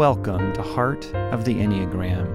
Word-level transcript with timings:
Welcome 0.00 0.54
to 0.54 0.62
Heart 0.62 1.14
of 1.14 1.44
the 1.44 1.56
Enneagram. 1.56 2.26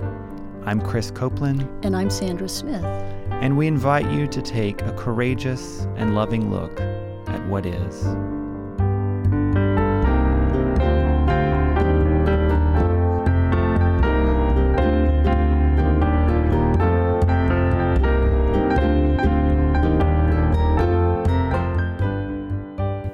I'm 0.68 0.80
Chris 0.80 1.10
Copeland. 1.10 1.68
And 1.84 1.96
I'm 1.96 2.12
Sandra 2.12 2.48
Smith. 2.48 2.84
And 2.84 3.58
we 3.58 3.66
invite 3.66 4.08
you 4.12 4.28
to 4.28 4.40
take 4.40 4.84
a 4.84 4.92
courageous 4.92 5.88
and 5.96 6.14
loving 6.14 6.52
look 6.52 6.80
at 6.80 7.44
what 7.48 7.66
is. 7.66 8.06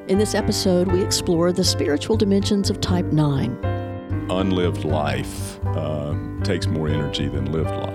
In 0.10 0.18
this 0.18 0.36
episode, 0.36 0.92
we 0.92 1.02
explore 1.02 1.54
the 1.54 1.64
spiritual 1.64 2.18
dimensions 2.18 2.70
of 2.70 2.82
Type 2.82 3.06
9. 3.14 3.71
Unlived 4.40 4.86
life 4.86 5.60
uh, 5.66 6.16
takes 6.44 6.66
more 6.66 6.88
energy 6.88 7.28
than 7.28 7.52
lived 7.52 7.70
life. 7.70 7.91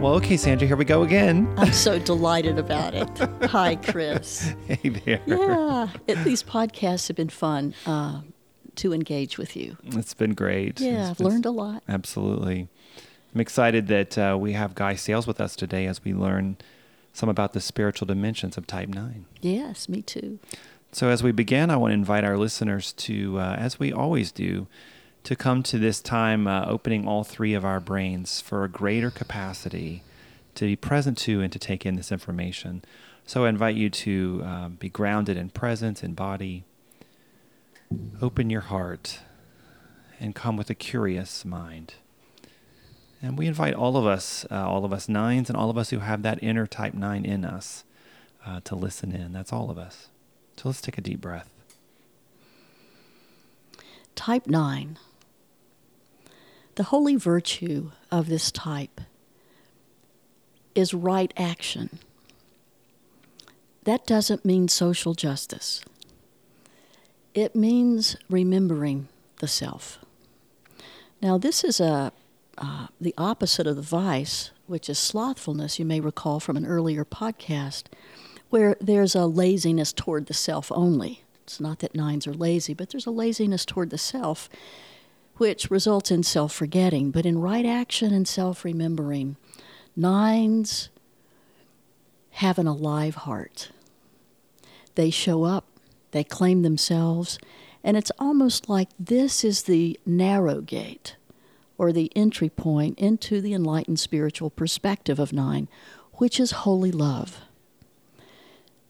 Well, 0.00 0.14
okay, 0.14 0.38
Sandra, 0.38 0.66
here 0.66 0.76
we 0.78 0.86
go 0.86 1.02
again. 1.02 1.52
I'm 1.58 1.72
so 1.74 1.98
delighted 1.98 2.58
about 2.58 2.94
it. 2.94 3.06
Hi, 3.50 3.76
Chris. 3.76 4.54
Hey 4.66 4.88
there. 4.88 5.20
Yeah, 5.26 5.88
it, 6.06 6.14
these 6.24 6.42
podcasts 6.42 7.08
have 7.08 7.16
been 7.18 7.28
fun 7.28 7.74
uh, 7.84 8.22
to 8.76 8.94
engage 8.94 9.36
with 9.36 9.56
you. 9.56 9.76
It's 9.84 10.14
been 10.14 10.32
great. 10.32 10.80
Yeah, 10.80 11.00
It's 11.02 11.10
I've 11.10 11.18
been- 11.18 11.26
learned 11.26 11.44
a 11.46 11.50
lot. 11.50 11.82
Absolutely. 11.86 12.68
I'm 13.34 13.40
excited 13.42 13.88
that 13.88 14.16
uh, 14.16 14.38
we 14.40 14.54
have 14.54 14.74
Guy 14.74 14.94
Sayles 14.94 15.26
with 15.26 15.38
us 15.40 15.54
today 15.54 15.84
as 15.86 16.02
we 16.02 16.14
learn 16.14 16.56
some 17.12 17.28
about 17.28 17.52
the 17.52 17.60
spiritual 17.60 18.06
dimensions 18.06 18.56
of 18.56 18.66
Type 18.66 18.88
9. 18.88 19.26
Yes, 19.42 19.86
me 19.88 20.00
too. 20.00 20.38
So, 20.92 21.08
as 21.10 21.22
we 21.22 21.30
begin, 21.30 21.68
I 21.70 21.76
want 21.76 21.90
to 21.90 21.94
invite 21.94 22.24
our 22.24 22.38
listeners 22.38 22.92
to, 22.94 23.38
uh, 23.38 23.56
as 23.58 23.78
we 23.78 23.92
always 23.92 24.32
do, 24.32 24.66
to 25.24 25.36
come 25.36 25.62
to 25.64 25.78
this 25.78 26.00
time 26.00 26.46
uh, 26.46 26.64
opening 26.66 27.06
all 27.06 27.24
three 27.24 27.54
of 27.54 27.64
our 27.64 27.80
brains 27.80 28.40
for 28.40 28.64
a 28.64 28.68
greater 28.68 29.10
capacity 29.10 30.02
to 30.54 30.64
be 30.64 30.76
present 30.76 31.18
to 31.18 31.40
and 31.40 31.52
to 31.52 31.58
take 31.58 31.86
in 31.86 31.96
this 31.96 32.10
information. 32.10 32.82
So, 33.26 33.44
I 33.44 33.48
invite 33.48 33.76
you 33.76 33.90
to 33.90 34.42
um, 34.44 34.76
be 34.80 34.88
grounded 34.88 35.36
in 35.36 35.50
presence 35.50 36.02
and 36.02 36.16
body. 36.16 36.64
Open 38.20 38.50
your 38.50 38.62
heart 38.62 39.20
and 40.18 40.34
come 40.34 40.56
with 40.56 40.70
a 40.70 40.74
curious 40.74 41.44
mind. 41.44 41.94
And 43.22 43.36
we 43.36 43.46
invite 43.46 43.74
all 43.74 43.96
of 43.96 44.06
us, 44.06 44.46
uh, 44.50 44.68
all 44.68 44.84
of 44.84 44.92
us 44.92 45.08
nines, 45.08 45.50
and 45.50 45.56
all 45.56 45.70
of 45.70 45.76
us 45.76 45.90
who 45.90 45.98
have 45.98 46.22
that 46.22 46.42
inner 46.42 46.66
type 46.66 46.94
nine 46.94 47.24
in 47.24 47.44
us, 47.44 47.84
uh, 48.46 48.60
to 48.64 48.74
listen 48.74 49.12
in. 49.12 49.32
That's 49.32 49.52
all 49.52 49.70
of 49.70 49.78
us. 49.78 50.08
So 50.56 50.68
let's 50.68 50.80
take 50.80 50.98
a 50.98 51.02
deep 51.02 51.20
breath. 51.20 51.50
Type 54.14 54.46
9. 54.46 54.98
The 56.80 56.84
holy 56.84 57.16
virtue 57.16 57.90
of 58.10 58.30
this 58.30 58.50
type 58.50 59.02
is 60.74 60.94
right 60.94 61.30
action. 61.36 61.98
That 63.84 64.06
doesn't 64.06 64.46
mean 64.46 64.66
social 64.68 65.12
justice. 65.12 65.84
It 67.34 67.54
means 67.54 68.16
remembering 68.30 69.08
the 69.40 69.46
self. 69.46 69.98
Now, 71.20 71.36
this 71.36 71.64
is 71.64 71.80
a 71.80 72.14
uh, 72.56 72.86
the 72.98 73.14
opposite 73.18 73.66
of 73.66 73.76
the 73.76 73.82
vice, 73.82 74.50
which 74.66 74.88
is 74.88 74.98
slothfulness. 74.98 75.78
You 75.78 75.84
may 75.84 76.00
recall 76.00 76.40
from 76.40 76.56
an 76.56 76.64
earlier 76.64 77.04
podcast, 77.04 77.88
where 78.48 78.74
there's 78.80 79.14
a 79.14 79.26
laziness 79.26 79.92
toward 79.92 80.28
the 80.28 80.32
self 80.32 80.72
only. 80.72 81.24
It's 81.42 81.60
not 81.60 81.80
that 81.80 81.94
nines 81.94 82.26
are 82.26 82.32
lazy, 82.32 82.72
but 82.72 82.88
there's 82.88 83.04
a 83.04 83.10
laziness 83.10 83.66
toward 83.66 83.90
the 83.90 83.98
self, 83.98 84.48
which 85.40 85.70
results 85.70 86.10
in 86.10 86.22
self 86.22 86.52
forgetting. 86.52 87.10
But 87.10 87.24
in 87.24 87.40
right 87.40 87.64
action 87.64 88.12
and 88.12 88.28
self 88.28 88.62
remembering, 88.62 89.36
nines 89.96 90.90
have 92.32 92.58
an 92.58 92.66
alive 92.66 93.14
heart. 93.14 93.70
They 94.96 95.08
show 95.08 95.44
up, 95.44 95.64
they 96.10 96.24
claim 96.24 96.60
themselves, 96.60 97.38
and 97.82 97.96
it's 97.96 98.12
almost 98.18 98.68
like 98.68 98.90
this 98.98 99.42
is 99.42 99.62
the 99.62 99.98
narrow 100.04 100.60
gate 100.60 101.16
or 101.78 101.90
the 101.90 102.12
entry 102.14 102.50
point 102.50 102.98
into 102.98 103.40
the 103.40 103.54
enlightened 103.54 103.98
spiritual 103.98 104.50
perspective 104.50 105.18
of 105.18 105.32
nine, 105.32 105.68
which 106.16 106.38
is 106.38 106.50
holy 106.50 106.92
love. 106.92 107.40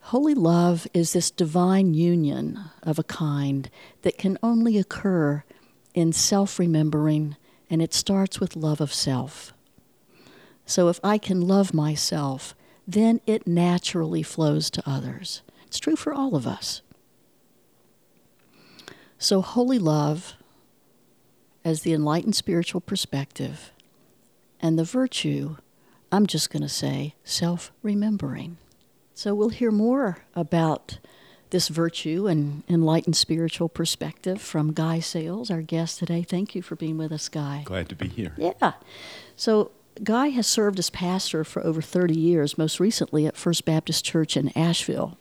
Holy 0.01 0.35
love 0.35 0.89
is 0.93 1.13
this 1.13 1.31
divine 1.31 1.95
union 1.95 2.59
of 2.83 2.99
a 2.99 3.05
kind 3.05 3.71
that 4.03 4.19
can 4.19 4.37
only 4.43 4.79
occur 4.79 5.45
in 5.95 6.13
self 6.13 6.59
remembering, 6.59 7.37
and 7.69 7.81
it 7.83 7.95
starts 7.95 8.41
with 8.41 8.57
love 8.57 8.81
of 8.81 8.93
self. 8.93 9.53
So 10.67 10.89
if 10.89 11.01
I 11.03 11.19
can 11.19 11.41
love 11.41 11.75
myself, 11.75 12.55
then 12.87 13.21
it 13.27 13.47
naturally 13.47 14.23
flows 14.23 14.71
to 14.71 14.83
others. 14.89 15.43
It's 15.67 15.79
true 15.79 15.97
for 15.97 16.13
all 16.13 16.35
of 16.35 16.47
us. 16.47 16.83
So, 19.19 19.43
holy 19.43 19.79
love 19.79 20.35
as 21.65 21.83
the 21.83 21.93
enlightened 21.93 22.35
spiritual 22.35 22.81
perspective, 22.81 23.71
and 24.61 24.79
the 24.79 24.85
virtue, 24.85 25.57
I'm 26.11 26.27
just 26.27 26.51
going 26.51 26.63
to 26.63 26.69
say, 26.69 27.15
self 27.25 27.73
remembering. 27.83 28.57
So 29.15 29.35
we'll 29.35 29.51
hear 29.51 29.71
more 29.71 30.25
about 30.35 30.99
this 31.51 31.69
virtue 31.69 32.27
and 32.27 32.63
enlightened 32.69 33.17
spiritual 33.17 33.69
perspective 33.69 34.41
from 34.41 34.73
Guy 34.73 35.01
Sayles, 35.01 35.51
our 35.51 35.63
guest 35.63 35.99
today. 35.99 36.23
Thank 36.23 36.55
you 36.55 36.63
for 36.63 36.77
being 36.77 36.97
with 36.97 37.13
us, 37.13 37.29
Guy. 37.29 37.63
Glad 37.65 37.89
to 37.89 37.95
be 37.95 38.09
here. 38.09 38.33
Yeah. 38.37 38.73
So 39.37 39.73
Guy 40.03 40.29
has 40.29 40.47
served 40.47 40.79
as 40.79 40.91
pastor 40.91 41.45
for 41.45 41.65
over 41.65 41.83
30 41.83 42.19
years, 42.19 42.57
most 42.57 42.81
recently 42.81 43.27
at 43.27 43.37
First 43.37 43.65
Baptist 43.65 44.05
Church 44.05 44.37
in 44.37 44.57
Asheville. 44.57 45.19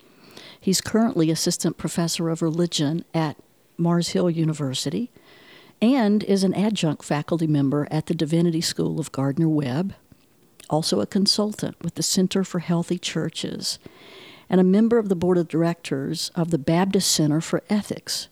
He's 0.59 0.81
currently 0.81 1.31
assistant 1.31 1.77
professor 1.77 2.29
of 2.29 2.41
religion 2.41 3.05
at 3.13 3.37
Mars 3.77 4.09
Hill 4.09 4.29
University 4.29 5.09
and 5.81 6.23
is 6.23 6.43
an 6.43 6.53
adjunct 6.53 7.03
faculty 7.03 7.47
member 7.47 7.87
at 7.89 8.07
the 8.07 8.13
Divinity 8.13 8.61
School 8.61 8.99
of 8.99 9.11
Gardner 9.11 9.47
Webb, 9.47 9.95
also 10.69 10.99
a 10.99 11.07
consultant 11.07 11.77
with 11.81 11.95
the 11.95 12.03
Center 12.03 12.43
for 12.43 12.59
Healthy 12.59 12.99
Churches, 12.99 13.79
and 14.49 14.59
a 14.59 14.63
member 14.63 14.97
of 14.97 15.09
the 15.09 15.15
board 15.15 15.37
of 15.37 15.47
directors 15.47 16.31
of 16.35 16.51
the 16.51 16.57
Baptist 16.57 17.11
Center 17.11 17.41
for 17.41 17.63
Ethics. 17.69 18.27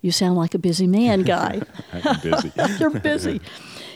You 0.00 0.12
sound 0.12 0.36
like 0.36 0.54
a 0.54 0.58
busy 0.58 0.86
man, 0.86 1.22
Guy. 1.24 1.62
I'm 1.92 2.20
busy. 2.20 2.52
You're 2.78 2.90
busy. 2.90 3.40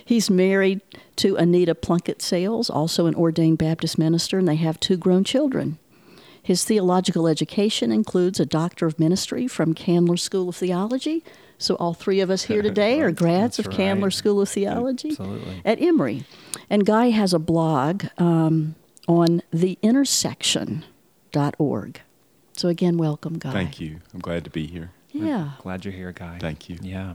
He's 0.04 0.30
married 0.30 0.80
to 1.16 1.36
Anita 1.36 1.74
Plunkett 1.74 2.22
Sayles, 2.22 2.70
also 2.70 3.04
an 3.06 3.14
ordained 3.14 3.58
Baptist 3.58 3.98
minister, 3.98 4.38
and 4.38 4.48
they 4.48 4.56
have 4.56 4.80
two 4.80 4.96
grown 4.96 5.22
children. 5.22 5.78
His 6.42 6.64
theological 6.64 7.28
education 7.28 7.92
includes 7.92 8.40
a 8.40 8.46
Doctor 8.46 8.86
of 8.86 8.98
Ministry 8.98 9.46
from 9.46 9.74
Candler 9.74 10.16
School 10.16 10.48
of 10.48 10.56
Theology. 10.56 11.22
So, 11.58 11.74
all 11.74 11.92
three 11.92 12.20
of 12.20 12.30
us 12.30 12.44
here 12.44 12.62
today 12.70 13.02
are 13.02 13.10
grads 13.10 13.58
of 13.58 13.68
Candler. 13.68 14.10
School 14.10 14.40
of 14.40 14.48
Theology 14.48 15.10
Absolutely. 15.10 15.60
at 15.66 15.78
Emory. 15.78 16.24
And 16.70 16.86
Guy 16.86 17.10
has 17.10 17.34
a 17.34 17.38
blog 17.38 18.06
um, 18.16 18.76
on 19.06 19.42
theintersection.org. 21.38 22.00
So, 22.52 22.68
again, 22.68 22.98
welcome, 22.98 23.38
Guy. 23.38 23.52
Thank 23.52 23.80
you. 23.80 24.00
I'm 24.12 24.20
glad 24.20 24.44
to 24.44 24.50
be 24.50 24.66
here. 24.66 24.90
Yeah. 25.12 25.52
Glad 25.62 25.84
you're 25.84 25.94
here, 25.94 26.12
Guy. 26.12 26.38
Thank 26.40 26.68
you. 26.68 26.78
Yeah. 26.82 27.14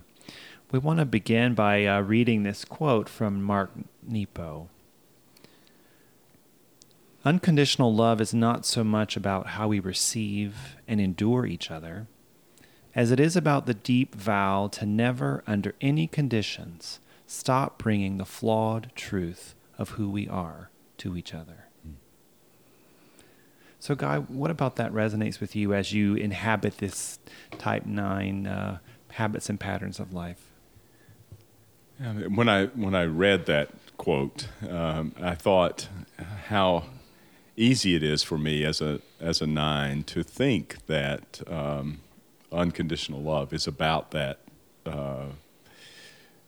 We 0.71 0.79
want 0.79 0.99
to 0.99 1.05
begin 1.05 1.53
by 1.53 1.85
uh, 1.85 2.01
reading 2.01 2.43
this 2.43 2.65
quote 2.65 3.07
from 3.07 3.43
Mark 3.43 3.71
Nepo. 4.01 4.69
Unconditional 7.25 7.93
love 7.93 8.19
is 8.19 8.33
not 8.33 8.65
so 8.65 8.83
much 8.83 9.15
about 9.15 9.47
how 9.47 9.67
we 9.67 9.79
receive 9.79 10.75
and 10.87 10.99
endure 10.99 11.45
each 11.45 11.69
other 11.69 12.07
as 12.95 13.11
it 13.11 13.19
is 13.19 13.35
about 13.35 13.65
the 13.65 13.73
deep 13.73 14.13
vow 14.15 14.67
to 14.67 14.85
never, 14.85 15.43
under 15.47 15.73
any 15.81 16.05
conditions, 16.07 16.99
stop 17.25 17.77
bringing 17.81 18.17
the 18.17 18.25
flawed 18.25 18.91
truth 18.95 19.55
of 19.77 19.91
who 19.91 20.09
we 20.09 20.27
are 20.27 20.69
to 20.97 21.17
each 21.17 21.33
other. 21.33 21.62
So, 23.83 23.95
Guy, 23.95 24.19
what 24.19 24.49
about 24.49 24.77
that 24.77 24.93
resonates 24.93 25.41
with 25.41 25.57
you 25.57 25.73
as 25.73 25.91
you 25.91 26.15
inhabit 26.15 26.77
this 26.77 27.19
type 27.57 27.85
9 27.85 28.47
uh, 28.47 28.77
habits 29.09 29.49
and 29.49 29.59
patterns 29.59 29.99
of 29.99 30.13
life? 30.13 30.41
When 32.29 32.47
I 32.47 32.67
when 32.67 32.95
I 32.95 33.03
read 33.03 33.45
that 33.47 33.71
quote, 33.97 34.47
um, 34.69 35.11
I 35.21 35.35
thought 35.35 35.89
how 36.45 36.85
easy 37.57 37.93
it 37.93 38.03
is 38.03 38.23
for 38.23 38.37
me 38.37 38.63
as 38.63 38.79
a 38.79 39.01
as 39.19 39.41
a 39.41 39.47
nine 39.47 40.05
to 40.05 40.23
think 40.23 40.85
that 40.85 41.41
um, 41.47 41.99
unconditional 42.53 43.21
love 43.21 43.51
is 43.51 43.67
about 43.67 44.11
that 44.11 44.39
uh, 44.85 45.25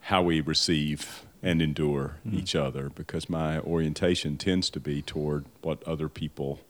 how 0.04 0.22
we 0.22 0.40
receive 0.40 1.26
and 1.44 1.62
endure 1.62 2.16
mm-hmm. 2.26 2.38
each 2.38 2.56
other 2.56 2.88
because 2.88 3.30
my 3.30 3.60
orientation 3.60 4.38
tends 4.38 4.70
to 4.70 4.80
be 4.80 5.02
toward 5.02 5.44
what 5.62 5.84
other 5.84 6.08
people 6.08 6.62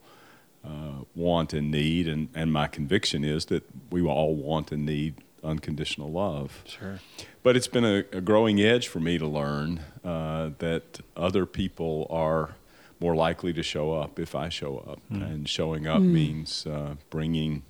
uh, 0.65 1.03
want 1.15 1.53
and 1.53 1.71
need 1.71 2.07
and, 2.07 2.29
and 2.33 2.51
my 2.51 2.67
conviction 2.67 3.23
is 3.23 3.45
that 3.45 3.63
we 3.89 4.01
all 4.01 4.35
want 4.35 4.71
and 4.71 4.85
need 4.85 5.15
unconditional 5.43 6.11
love 6.11 6.63
sure 6.65 6.99
but 7.43 7.55
it's 7.55 7.67
been 7.67 7.85
a, 7.85 8.03
a 8.11 8.21
growing 8.21 8.59
edge 8.59 8.87
for 8.87 8.99
me 8.99 9.17
to 9.19 9.27
learn 9.27 9.79
uh, 10.03 10.49
that 10.57 10.99
other 11.15 11.45
people 11.45 12.07
are 12.09 12.55
more 12.99 13.15
likely 13.15 13.53
to 13.53 13.63
show 13.63 13.93
up 13.93 14.19
if 14.19 14.35
I 14.35 14.49
show 14.49 14.77
up, 14.77 14.99
mm. 15.11 15.23
and 15.23 15.47
showing 15.47 15.87
up 15.87 16.01
mm. 16.01 16.11
means 16.11 16.65
uh, 16.65 16.95
bringing 17.09 17.63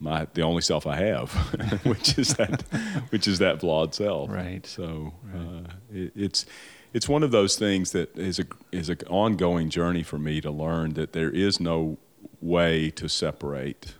my 0.00 0.26
the 0.34 0.42
only 0.42 0.62
self 0.62 0.86
I 0.86 0.96
have, 0.96 1.32
which 1.84 2.18
is 2.18 2.34
that 2.34 2.62
which 3.10 3.28
is 3.28 3.38
that 3.38 3.60
flawed 3.60 3.94
self. 3.94 4.30
Right. 4.30 4.66
So 4.66 5.14
right. 5.22 5.40
Uh, 5.40 5.72
it, 5.92 6.12
it's 6.14 6.46
it's 6.94 7.08
one 7.08 7.24
of 7.24 7.32
those 7.32 7.56
things 7.56 7.90
that 7.90 8.16
is 8.16 8.38
a 8.38 8.46
is 8.72 8.88
an 8.88 9.00
ongoing 9.10 9.68
journey 9.68 10.02
for 10.02 10.18
me 10.18 10.40
to 10.40 10.50
learn 10.50 10.94
that 10.94 11.12
there 11.12 11.30
is 11.30 11.60
no 11.60 11.98
way 12.40 12.88
to 12.90 13.08
separate 13.08 13.94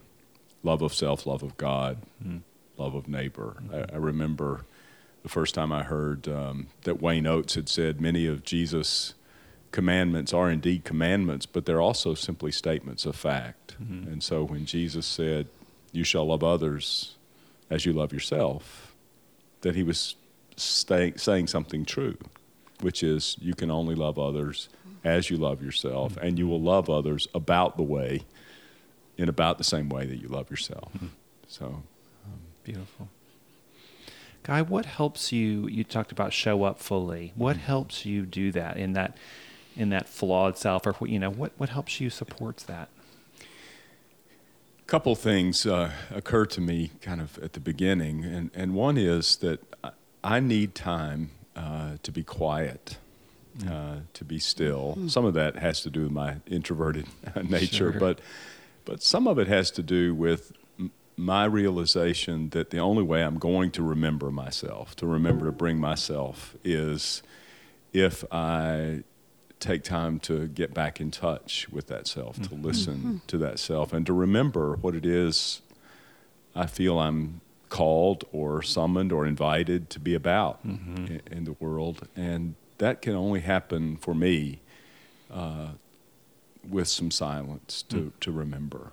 love 0.62 0.80
of 0.80 0.94
self, 0.94 1.26
love 1.26 1.42
of 1.42 1.56
God, 1.58 1.98
mm. 2.24 2.40
love 2.78 2.94
of 2.94 3.08
neighbor. 3.08 3.56
I, 3.72 3.94
I 3.94 3.96
remember 3.96 4.64
the 5.22 5.28
first 5.28 5.54
time 5.54 5.72
I 5.72 5.82
heard 5.82 6.28
um, 6.28 6.68
that 6.84 7.02
Wayne 7.02 7.26
Oates 7.26 7.54
had 7.54 7.68
said 7.68 8.00
many 8.00 8.26
of 8.26 8.44
Jesus' 8.44 9.14
commandments 9.72 10.32
are 10.32 10.50
indeed 10.50 10.84
commandments, 10.84 11.46
but 11.46 11.66
they're 11.66 11.80
also 11.80 12.14
simply 12.14 12.52
statements 12.52 13.04
of 13.04 13.16
fact. 13.16 13.74
Mm-hmm. 13.82 14.12
And 14.12 14.22
so 14.22 14.44
when 14.44 14.66
Jesus 14.66 15.04
said, 15.04 15.48
You 15.92 16.04
shall 16.04 16.26
love 16.26 16.44
others 16.44 17.16
as 17.70 17.84
you 17.84 17.92
love 17.92 18.12
yourself, 18.12 18.94
that 19.62 19.74
he 19.74 19.82
was 19.82 20.14
stay, 20.56 21.14
saying 21.16 21.48
something 21.48 21.84
true, 21.84 22.16
which 22.80 23.02
is 23.02 23.36
you 23.40 23.54
can 23.54 23.70
only 23.70 23.94
love 23.94 24.18
others 24.18 24.68
as 25.04 25.30
you 25.30 25.36
love 25.36 25.62
yourself, 25.62 26.14
mm-hmm. 26.14 26.26
and 26.26 26.38
you 26.38 26.48
will 26.48 26.60
love 26.60 26.88
others 26.88 27.28
about 27.34 27.76
the 27.76 27.82
way, 27.82 28.22
in 29.16 29.28
about 29.28 29.58
the 29.58 29.64
same 29.64 29.88
way 29.88 30.06
that 30.06 30.16
you 30.16 30.28
love 30.28 30.50
yourself. 30.50 30.92
Mm-hmm. 30.96 31.06
So, 31.46 31.66
um, 31.66 32.40
beautiful. 32.64 33.08
Guy, 34.42 34.62
what 34.62 34.86
helps 34.86 35.32
you? 35.32 35.68
You 35.68 35.84
talked 35.84 36.12
about 36.12 36.32
show 36.32 36.64
up 36.64 36.78
fully. 36.78 37.32
What 37.34 37.56
mm-hmm. 37.56 37.66
helps 37.66 38.04
you 38.04 38.26
do 38.26 38.52
that 38.52 38.76
in 38.76 38.92
that 38.94 39.16
in 39.76 39.90
that 39.90 40.08
flawed 40.08 40.56
self, 40.56 40.86
or 40.86 40.94
you 41.06 41.18
know, 41.18 41.30
what 41.30 41.52
what 41.56 41.68
helps 41.68 42.00
you 42.00 42.10
supports 42.10 42.62
that? 42.64 42.88
A 43.40 44.86
couple 44.86 45.14
things 45.14 45.64
uh, 45.64 45.92
occur 46.14 46.44
to 46.46 46.60
me 46.60 46.90
kind 47.00 47.20
of 47.20 47.38
at 47.38 47.54
the 47.54 47.60
beginning, 47.60 48.24
and 48.24 48.50
and 48.54 48.74
one 48.74 48.96
is 48.96 49.36
that 49.36 49.60
I 50.22 50.40
need 50.40 50.74
time 50.74 51.30
uh, 51.94 51.98
to 52.02 52.12
be 52.12 52.22
quiet. 52.22 52.98
Mm. 53.58 53.70
Uh, 53.70 54.00
to 54.14 54.24
be 54.24 54.40
still. 54.40 54.96
Mm. 54.98 55.08
Some 55.08 55.24
of 55.24 55.34
that 55.34 55.54
has 55.54 55.80
to 55.82 55.90
do 55.90 56.02
with 56.02 56.10
my 56.10 56.38
introverted 56.44 57.06
nature, 57.48 57.92
sure. 57.92 58.00
but 58.00 58.20
but 58.84 59.00
some 59.00 59.28
of 59.28 59.38
it 59.38 59.46
has 59.46 59.70
to 59.72 59.82
do 59.82 60.12
with 60.12 60.52
my 61.16 61.44
realization 61.44 62.48
that 62.50 62.70
the 62.70 62.78
only 62.78 63.04
way 63.04 63.22
I'm 63.22 63.38
going 63.38 63.70
to 63.72 63.82
remember 63.84 64.32
myself, 64.32 64.96
to 64.96 65.06
remember 65.06 65.46
to 65.46 65.52
bring 65.52 65.78
myself, 65.78 66.56
is 66.64 67.22
if 67.92 68.24
I 68.32 69.04
take 69.60 69.84
time 69.84 70.18
to 70.20 70.48
get 70.48 70.74
back 70.74 71.00
in 71.00 71.12
touch 71.12 71.68
with 71.68 71.86
that 71.86 72.08
self, 72.08 72.34
to 72.42 72.48
mm-hmm. 72.48 72.62
listen 72.64 72.96
mm-hmm. 72.96 73.16
to 73.28 73.38
that 73.38 73.60
self, 73.60 73.92
and 73.92 74.04
to 74.06 74.12
remember 74.12 74.74
what 74.74 74.96
it 74.96 75.06
is 75.06 75.62
I 76.54 76.66
feel 76.66 76.98
I'm 76.98 77.40
called 77.74 78.22
or 78.30 78.62
summoned 78.62 79.10
or 79.10 79.26
invited 79.26 79.90
to 79.90 79.98
be 79.98 80.14
about 80.14 80.64
mm-hmm. 80.64 81.06
in, 81.06 81.20
in, 81.28 81.44
the 81.44 81.54
world. 81.58 82.06
And 82.14 82.54
that 82.78 83.02
can 83.02 83.16
only 83.16 83.40
happen 83.40 83.96
for 83.96 84.14
me 84.14 84.60
uh, 85.28 85.70
with 86.68 86.86
some 86.86 87.10
silence 87.10 87.82
to, 87.88 87.96
mm. 87.96 88.12
to 88.20 88.30
remember. 88.30 88.92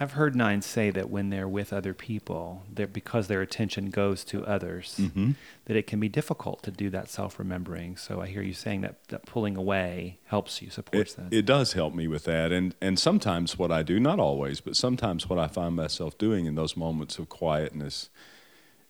I've 0.00 0.12
heard 0.12 0.36
nine 0.36 0.62
say 0.62 0.90
that 0.90 1.10
when 1.10 1.30
they're 1.30 1.48
with 1.48 1.72
other 1.72 1.92
people, 1.92 2.64
that 2.72 2.92
because 2.92 3.26
their 3.26 3.40
attention 3.40 3.90
goes 3.90 4.22
to 4.26 4.46
others, 4.46 4.96
mm-hmm. 4.98 5.32
that 5.64 5.76
it 5.76 5.88
can 5.88 5.98
be 5.98 6.08
difficult 6.08 6.62
to 6.62 6.70
do 6.70 6.88
that 6.90 7.08
self 7.08 7.38
remembering. 7.38 7.96
So 7.96 8.20
I 8.20 8.28
hear 8.28 8.42
you 8.42 8.52
saying 8.52 8.82
that, 8.82 9.02
that 9.08 9.26
pulling 9.26 9.56
away 9.56 10.18
helps 10.26 10.62
you, 10.62 10.70
supports 10.70 11.14
it, 11.14 11.16
that. 11.16 11.36
It 11.36 11.46
does 11.46 11.72
help 11.72 11.94
me 11.94 12.06
with 12.06 12.24
that. 12.24 12.52
And, 12.52 12.76
and 12.80 12.96
sometimes 12.96 13.58
what 13.58 13.72
I 13.72 13.82
do, 13.82 13.98
not 13.98 14.20
always, 14.20 14.60
but 14.60 14.76
sometimes 14.76 15.28
what 15.28 15.38
I 15.38 15.48
find 15.48 15.74
myself 15.74 16.16
doing 16.16 16.46
in 16.46 16.54
those 16.54 16.76
moments 16.76 17.18
of 17.18 17.28
quietness 17.28 18.08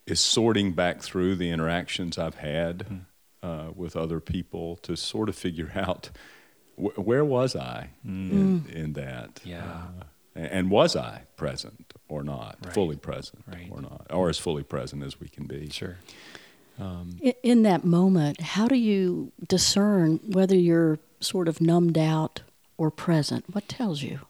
is 0.06 0.20
sorting 0.20 0.72
back 0.72 1.00
through 1.00 1.36
the 1.36 1.50
interactions 1.50 2.18
I've 2.18 2.36
had 2.36 2.78
mm-hmm. 2.80 2.98
uh, 3.42 3.70
with 3.70 3.96
other 3.96 4.20
people 4.20 4.76
to 4.82 4.94
sort 4.94 5.30
of 5.30 5.36
figure 5.36 5.72
out 5.74 6.10
wh- 6.76 6.98
where 6.98 7.24
was 7.24 7.56
I 7.56 7.90
mm. 8.06 8.30
in, 8.30 8.66
in 8.70 8.92
that. 8.92 9.40
Yeah. 9.42 9.64
Uh, 9.64 10.04
and 10.38 10.70
was 10.70 10.96
I 10.96 11.22
present 11.36 11.92
or 12.08 12.22
not, 12.22 12.58
right. 12.64 12.74
fully 12.74 12.96
present 12.96 13.44
right. 13.46 13.68
or 13.70 13.80
not, 13.80 14.06
or 14.10 14.28
as 14.28 14.38
fully 14.38 14.62
present 14.62 15.02
as 15.02 15.20
we 15.20 15.28
can 15.28 15.46
be? 15.46 15.68
Sure. 15.70 15.96
Um, 16.78 17.18
in 17.42 17.62
that 17.64 17.84
moment, 17.84 18.40
how 18.40 18.68
do 18.68 18.76
you 18.76 19.32
discern 19.46 20.20
whether 20.24 20.54
you're 20.54 21.00
sort 21.20 21.48
of 21.48 21.60
numbed 21.60 21.98
out 21.98 22.42
or 22.76 22.90
present? 22.90 23.44
What 23.52 23.68
tells 23.68 24.02
you? 24.02 24.20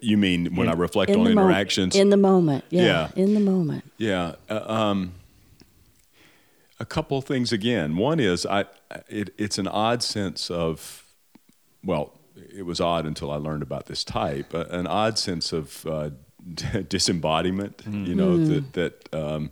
you 0.00 0.16
mean 0.16 0.56
when 0.56 0.66
in, 0.66 0.72
I 0.72 0.76
reflect 0.76 1.12
on 1.12 1.26
interactions? 1.26 1.94
Mo- 1.94 2.00
in 2.00 2.10
the 2.10 2.16
moment, 2.16 2.64
yeah, 2.70 2.82
yeah, 2.82 3.22
In 3.22 3.34
the 3.34 3.40
moment. 3.40 3.84
Yeah. 3.96 4.34
Uh, 4.48 4.64
um, 4.66 5.14
a 6.80 6.84
couple 6.84 7.20
things 7.20 7.52
again. 7.52 7.96
One 7.96 8.18
is 8.18 8.46
I, 8.46 8.64
it, 9.08 9.34
it's 9.38 9.58
an 9.58 9.68
odd 9.68 10.02
sense 10.02 10.50
of, 10.50 11.04
well, 11.84 12.17
it 12.54 12.64
was 12.64 12.80
odd 12.80 13.06
until 13.06 13.30
I 13.30 13.36
learned 13.36 13.62
about 13.62 13.86
this 13.86 14.04
type, 14.04 14.54
uh, 14.54 14.64
an 14.70 14.86
odd 14.86 15.18
sense 15.18 15.52
of 15.52 15.86
uh, 15.86 16.10
disembodiment. 16.88 17.78
Mm. 17.78 18.06
You 18.06 18.14
know 18.14 18.36
mm. 18.36 18.48
that 18.48 18.72
that 19.10 19.14
um, 19.14 19.50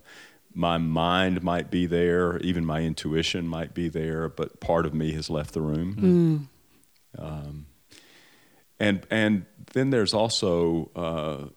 my 0.55 0.79
mind 0.79 1.43
might 1.43 1.71
be 1.71 1.87
there, 1.87 2.39
even 2.39 2.65
my 2.65 2.83
intuition 2.83 3.47
might 3.47 3.75
be 3.75 3.89
there, 3.89 4.29
but 4.29 4.61
part 4.61 4.87
of 4.87 4.95
me 4.95 5.13
has 5.13 5.29
left 5.29 5.53
the 5.53 5.61
room. 5.61 6.49
Mm. 7.19 7.23
Um, 7.23 7.67
and 8.79 9.07
and 9.11 9.47
then 9.73 9.91
there's 9.91 10.15
also 10.15 10.91
uh, 10.97 11.49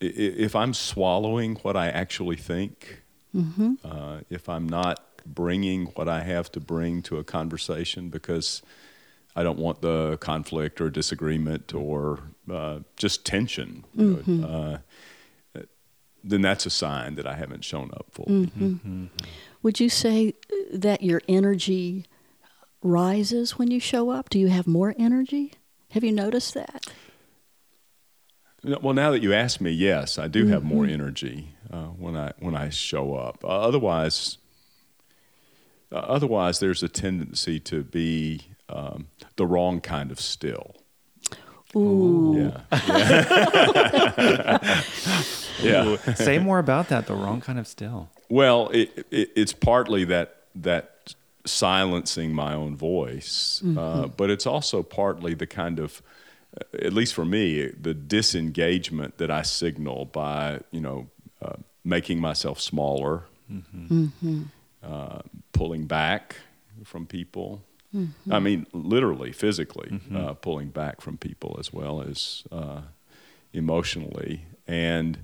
if 0.00 0.54
I'm 0.54 0.74
swallowing 0.74 1.56
what 1.56 1.76
I 1.76 1.88
actually 1.88 2.36
think, 2.36 3.02
mm-hmm. 3.34 3.74
uh, 3.84 4.18
if 4.28 4.48
I'm 4.48 4.68
not 4.68 5.02
bringing 5.24 5.86
what 5.86 6.08
I 6.08 6.20
have 6.20 6.50
to 6.52 6.60
bring 6.60 7.02
to 7.02 7.18
a 7.18 7.24
conversation 7.24 8.10
because 8.10 8.62
I 9.36 9.42
don't 9.42 9.58
want 9.58 9.82
the 9.82 10.16
conflict 10.16 10.80
or 10.80 10.88
disagreement 10.88 11.74
or 11.74 12.20
uh, 12.50 12.80
just 12.96 13.26
tension. 13.26 13.84
Mm-hmm. 13.96 14.44
Uh, 14.44 14.78
then 16.24 16.42
that's 16.42 16.66
a 16.66 16.70
sign 16.70 17.14
that 17.14 17.26
I 17.26 17.34
haven't 17.34 17.64
shown 17.64 17.90
up 17.92 18.06
fully. 18.10 18.46
Mm-hmm. 18.46 18.66
Mm-hmm. 18.66 19.06
Would 19.62 19.78
you 19.78 19.88
say 19.88 20.34
that 20.72 21.02
your 21.02 21.22
energy 21.28 22.06
rises 22.82 23.58
when 23.58 23.70
you 23.70 23.78
show 23.78 24.10
up? 24.10 24.28
Do 24.28 24.38
you 24.38 24.48
have 24.48 24.66
more 24.66 24.94
energy? 24.98 25.52
Have 25.92 26.02
you 26.02 26.12
noticed 26.12 26.54
that? 26.54 26.86
Well, 28.64 28.94
now 28.94 29.12
that 29.12 29.22
you 29.22 29.32
ask 29.32 29.60
me, 29.60 29.70
yes, 29.70 30.18
I 30.18 30.26
do 30.26 30.42
mm-hmm. 30.42 30.52
have 30.52 30.64
more 30.64 30.84
mm-hmm. 30.84 30.94
energy 30.94 31.48
uh, 31.72 31.86
when 31.86 32.16
I 32.16 32.32
when 32.40 32.56
I 32.56 32.70
show 32.70 33.14
up. 33.14 33.44
Uh, 33.44 33.48
otherwise, 33.48 34.38
uh, 35.92 35.96
otherwise, 35.96 36.58
there's 36.58 36.82
a 36.82 36.88
tendency 36.88 37.60
to 37.60 37.84
be 37.84 38.40
um, 38.68 39.08
the 39.36 39.46
wrong 39.46 39.80
kind 39.80 40.10
of 40.10 40.20
still. 40.20 40.76
Ooh. 41.74 42.52
Yeah. 42.78 44.58
Yeah. 45.62 45.96
yeah. 46.06 46.14
Say 46.14 46.38
more 46.38 46.58
about 46.58 46.88
that. 46.88 47.06
The 47.06 47.14
wrong 47.14 47.40
kind 47.40 47.58
of 47.58 47.66
still. 47.66 48.10
Well, 48.28 48.68
it, 48.70 49.06
it, 49.10 49.30
it's 49.34 49.52
partly 49.52 50.04
that 50.04 50.42
that 50.54 51.14
silencing 51.44 52.32
my 52.34 52.54
own 52.54 52.76
voice, 52.76 53.62
uh, 53.62 53.66
mm-hmm. 53.66 53.78
uh, 53.78 54.06
but 54.08 54.30
it's 54.30 54.46
also 54.46 54.82
partly 54.82 55.34
the 55.34 55.46
kind 55.46 55.78
of, 55.78 56.02
at 56.74 56.92
least 56.92 57.14
for 57.14 57.24
me, 57.24 57.68
the 57.68 57.94
disengagement 57.94 59.18
that 59.18 59.30
I 59.30 59.42
signal 59.42 60.06
by 60.06 60.60
you 60.70 60.80
know 60.80 61.08
uh, 61.40 61.56
making 61.84 62.20
myself 62.20 62.60
smaller, 62.60 63.24
mm-hmm. 63.50 64.04
Mm-hmm. 64.04 64.42
Uh, 64.82 65.20
pulling 65.52 65.86
back 65.86 66.36
from 66.84 67.06
people. 67.06 67.62
Mm-hmm. 67.96 68.32
I 68.32 68.40
mean, 68.40 68.66
literally, 68.72 69.32
physically, 69.32 69.88
mm-hmm. 69.90 70.16
uh, 70.16 70.34
pulling 70.34 70.68
back 70.68 71.00
from 71.00 71.16
people 71.16 71.56
as 71.58 71.72
well 71.72 72.02
as 72.02 72.44
uh, 72.52 72.82
emotionally, 73.52 74.44
and 74.66 75.18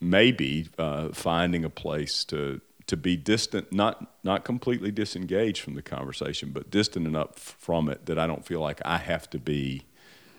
maybe 0.00 0.68
uh, 0.78 1.08
finding 1.08 1.64
a 1.64 1.70
place 1.70 2.24
to 2.26 2.60
to 2.86 2.96
be 2.96 3.16
distant, 3.16 3.72
not 3.72 4.14
not 4.24 4.44
completely 4.44 4.90
disengaged 4.90 5.60
from 5.60 5.74
the 5.74 5.82
conversation, 5.82 6.50
but 6.52 6.70
distant 6.70 7.06
enough 7.06 7.36
from 7.36 7.88
it 7.88 8.06
that 8.06 8.18
I 8.18 8.26
don't 8.26 8.46
feel 8.46 8.60
like 8.60 8.80
I 8.84 8.98
have 8.98 9.28
to 9.30 9.38
be 9.38 9.84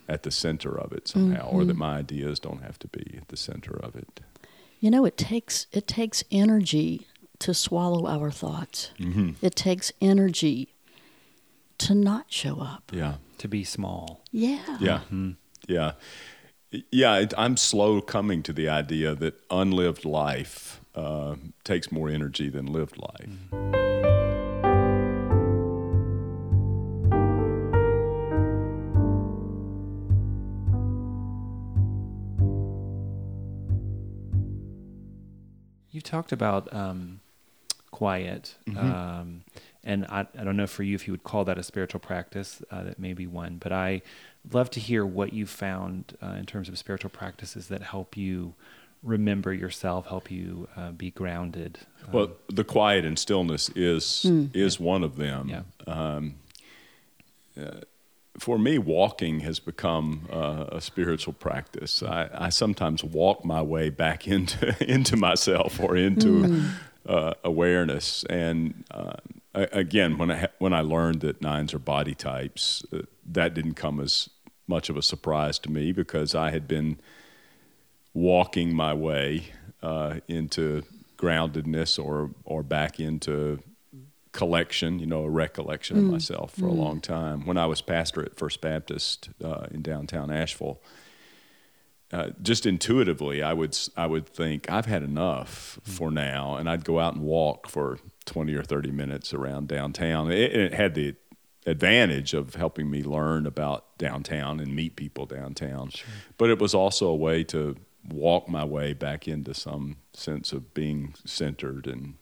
at 0.08 0.24
the 0.24 0.32
center 0.32 0.78
of 0.78 0.92
it 0.92 1.08
somehow, 1.08 1.48
or 1.50 1.64
that 1.66 1.76
my 1.76 1.98
ideas 1.98 2.40
don't 2.40 2.64
have 2.64 2.80
to 2.80 2.88
be 2.88 3.16
at 3.18 3.28
the 3.28 3.38
center 3.38 3.74
of 3.74 3.96
it. 3.96 4.22
You 4.80 4.90
know, 4.90 5.06
it 5.06 5.18
takes 5.18 5.68
it 5.72 5.88
takes 5.88 6.24
energy 6.32 7.08
to 7.40 7.54
swallow 7.54 8.08
our 8.08 8.32
thoughts. 8.32 8.92
Mm-hmm. 9.00 9.46
It 9.46 9.56
takes 9.56 9.92
energy 10.02 10.74
to 11.80 11.96
not 11.96 12.26
show 12.30 12.60
up. 12.62 12.92
Yeah. 12.94 13.16
To 13.40 13.48
be 13.48 13.64
small. 13.64 14.22
Yeah. 14.32 14.78
Yeah. 14.80 15.02
Yeah. 15.68 15.92
Yeah. 16.92 17.16
It, 17.18 17.34
I'm 17.38 17.58
slow 17.58 18.02
coming 18.02 18.44
to 18.44 18.54
the 18.54 18.70
idea 18.70 19.16
that 19.16 19.42
unlived 19.50 20.06
life 20.06 20.82
uh, 20.94 21.36
takes 21.64 21.92
more 21.92 22.10
energy 22.10 22.50
than 22.50 22.68
lived 22.68 22.98
life. 22.98 23.30
You 35.92 36.02
talked 36.02 36.32
about 36.32 36.74
um, 36.74 37.20
quiet, 37.92 38.56
um, 38.78 39.44
and 39.84 40.06
I, 40.06 40.28
I 40.38 40.44
don't 40.44 40.58
know 40.58 40.68
for 40.68 40.84
you 40.84 40.96
if 40.96 41.08
you 41.08 41.14
would 41.14 41.24
call 41.24 41.46
that 41.46 41.58
a 41.58 41.64
spiritual 41.64 42.00
practice. 42.02 42.62
Uh, 42.72 42.84
that 42.84 43.00
may 43.00 43.14
be 43.14 43.26
one, 43.28 43.58
but 43.58 43.72
I 43.72 44.02
love 44.52 44.70
to 44.72 44.80
hear 44.80 45.06
what 45.06 45.34
you 45.34 45.46
found 45.46 46.18
uh, 46.22 46.36
in 46.40 46.46
terms 46.46 46.70
of 46.70 46.78
spiritual 46.78 47.10
practices 47.12 47.68
that 47.68 47.82
help 47.82 48.18
you 48.18 48.54
remember 49.04 49.54
yourself, 49.54 50.08
help 50.08 50.30
you 50.30 50.68
uh, 50.76 50.92
be 50.92 51.12
grounded. 51.12 51.80
Um, 52.08 52.12
Well, 52.14 52.32
the 52.48 52.64
quiet 52.66 53.06
and 53.06 53.18
stillness 53.18 53.70
is 53.76 54.26
is 54.54 54.80
one 54.80 55.04
of 55.04 55.16
them. 55.16 55.48
Yeah. 55.50 55.62
Um, 55.88 56.36
uh, 57.60 57.82
for 58.38 58.58
me, 58.58 58.78
walking 58.78 59.42
has 59.42 59.60
become 59.60 60.28
uh, 60.32 60.66
a 60.72 60.80
spiritual 60.82 61.34
practice. 61.34 62.02
I, 62.04 62.30
I 62.34 62.50
sometimes 62.50 63.04
walk 63.04 63.44
my 63.44 63.62
way 63.62 63.90
back 63.90 64.28
into 64.36 64.76
into 64.84 65.18
myself 65.18 65.80
or 65.80 65.96
into 65.98 66.64
uh, 67.06 67.34
awareness. 67.44 68.24
And 68.30 68.84
uh, 68.92 69.14
a- 69.14 69.39
again, 69.54 70.18
when 70.18 70.32
I 70.32 70.48
when 70.60 70.74
I 70.74 70.82
learned 70.82 71.22
that 71.22 71.42
nines 71.42 71.74
are 71.74 71.80
body 71.80 72.16
types, 72.16 72.86
uh, 72.94 73.02
that 73.26 73.54
didn't 73.54 73.76
come 73.76 74.00
as 74.00 74.30
much 74.68 74.90
of 74.90 74.98
a 74.98 75.02
surprise 75.02 75.58
to 75.60 75.72
me 75.72 75.92
because 75.92 76.36
I 76.36 76.52
had 76.52 76.68
been 76.68 77.00
walking 78.14 78.76
my 78.76 78.94
way 78.94 79.46
uh, 79.82 80.20
into 80.28 80.84
groundedness 81.18 82.04
or 82.04 82.32
or 82.46 82.64
back 82.64 83.00
into 83.00 83.60
collection, 84.32 85.00
you 85.00 85.08
know, 85.08 85.24
a 85.24 85.30
recollection 85.30 85.98
of 85.98 86.04
myself 86.04 86.54
for 86.54 86.68
a 86.68 86.72
long 86.72 87.02
time. 87.02 87.46
When 87.46 87.58
I 87.58 87.66
was 87.66 87.82
pastor 87.82 88.24
at 88.24 88.36
First 88.36 88.62
Baptist 88.62 89.30
uh, 89.44 89.66
in 89.72 89.82
downtown 89.82 90.30
Asheville, 90.32 90.80
uh, 92.14 92.30
just 92.42 92.66
intuitively, 92.66 93.42
I 93.42 93.54
would 93.54 93.78
I 93.98 94.06
would 94.06 94.28
think 94.28 94.70
I've 94.72 94.86
had 94.86 95.04
enough 95.04 95.80
for 95.84 96.12
now, 96.12 96.56
and 96.56 96.70
I'd 96.70 96.86
go 96.86 97.00
out 97.00 97.16
and 97.16 97.24
walk 97.24 97.68
for 97.68 98.00
twenty 98.30 98.54
or 98.56 98.64
thirty 98.64 98.92
minutes 98.92 99.34
around 99.34 99.68
downtown. 99.68 100.32
It, 100.32 100.54
it 100.56 100.74
had 100.74 100.94
the 100.96 101.16
advantage 101.66 102.34
of 102.34 102.56
helping 102.56 102.90
me 102.90 103.04
learn 103.04 103.46
about 103.46 103.98
downtown 103.98 104.60
and 104.60 104.76
meet 104.76 104.96
people 104.96 105.26
downtown, 105.26 105.92
but 106.38 106.50
it 106.50 106.60
was 106.60 106.74
also 106.74 107.08
a 107.08 107.16
way 107.16 107.44
to 107.44 107.76
walk 108.08 108.48
my 108.48 108.64
way 108.64 108.94
back 108.94 109.28
into 109.28 109.54
some 109.54 109.98
sense 110.14 110.54
of 110.54 110.74
being 110.74 111.14
centered 111.26 111.86
and 111.86 112.14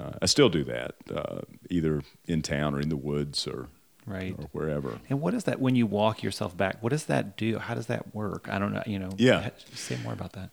uh, 0.00 0.12
I 0.22 0.26
still 0.26 0.48
do 0.48 0.64
that, 0.64 0.94
uh, 1.14 1.40
either 1.70 2.02
in 2.26 2.42
town 2.42 2.74
or 2.74 2.80
in 2.80 2.88
the 2.88 2.96
woods 2.96 3.46
or, 3.46 3.68
Right. 4.06 4.34
or 4.38 4.48
wherever. 4.52 4.98
And 5.08 5.20
what 5.20 5.34
is 5.34 5.44
that 5.44 5.60
when 5.60 5.76
you 5.76 5.86
walk 5.86 6.22
yourself 6.22 6.56
back? 6.56 6.82
What 6.82 6.90
does 6.90 7.04
that 7.06 7.36
do? 7.36 7.58
How 7.58 7.74
does 7.74 7.86
that 7.86 8.12
work? 8.14 8.48
I 8.50 8.58
don't 8.58 8.72
know. 8.72 8.82
You 8.86 8.98
know. 8.98 9.10
Yeah. 9.16 9.50
Say 9.74 9.96
more 10.02 10.12
about 10.12 10.32
that. 10.34 10.50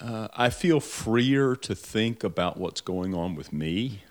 Uh, 0.00 0.28
I 0.36 0.50
feel 0.50 0.80
freer 0.80 1.56
to 1.56 1.74
think 1.74 2.24
about 2.24 2.58
what's 2.58 2.80
going 2.80 3.14
on 3.14 3.34
with 3.34 3.52
me 3.52 4.02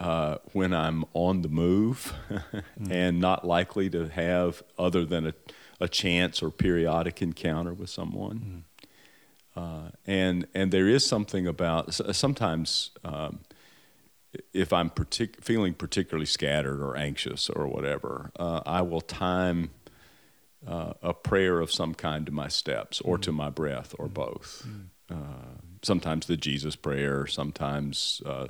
uh, 0.00 0.38
when 0.52 0.72
I'm 0.72 1.04
on 1.12 1.42
the 1.42 1.48
move 1.48 2.14
and 2.90 3.20
not 3.20 3.46
likely 3.46 3.90
to 3.90 4.08
have 4.08 4.62
other 4.78 5.04
than 5.04 5.28
a, 5.28 5.34
a 5.80 5.88
chance 5.88 6.42
or 6.42 6.50
periodic 6.50 7.22
encounter 7.22 7.74
with 7.74 7.90
someone. 7.90 8.64
Uh, 9.54 9.90
and 10.06 10.46
and 10.54 10.72
there 10.72 10.88
is 10.88 11.04
something 11.04 11.46
about 11.46 11.92
sometimes 12.16 12.90
um, 13.04 13.40
if 14.54 14.72
I'm 14.72 14.88
partic- 14.88 15.42
feeling 15.44 15.74
particularly 15.74 16.24
scattered 16.26 16.80
or 16.80 16.96
anxious 16.96 17.50
or 17.50 17.66
whatever, 17.66 18.30
uh, 18.38 18.62
I 18.64 18.80
will 18.80 19.02
time 19.02 19.70
uh, 20.66 20.92
a 21.02 21.12
prayer 21.12 21.60
of 21.60 21.70
some 21.72 21.94
kind 21.94 22.26
to 22.26 22.32
my 22.32 22.48
steps 22.48 23.00
or 23.00 23.18
to 23.18 23.32
my 23.32 23.50
breath 23.50 23.94
or 23.98 24.08
both. 24.08 24.66
Uh, 25.10 25.58
sometimes 25.82 26.26
the 26.26 26.36
Jesus 26.36 26.76
prayer, 26.76 27.26
sometimes 27.26 28.22
uh, 28.24 28.46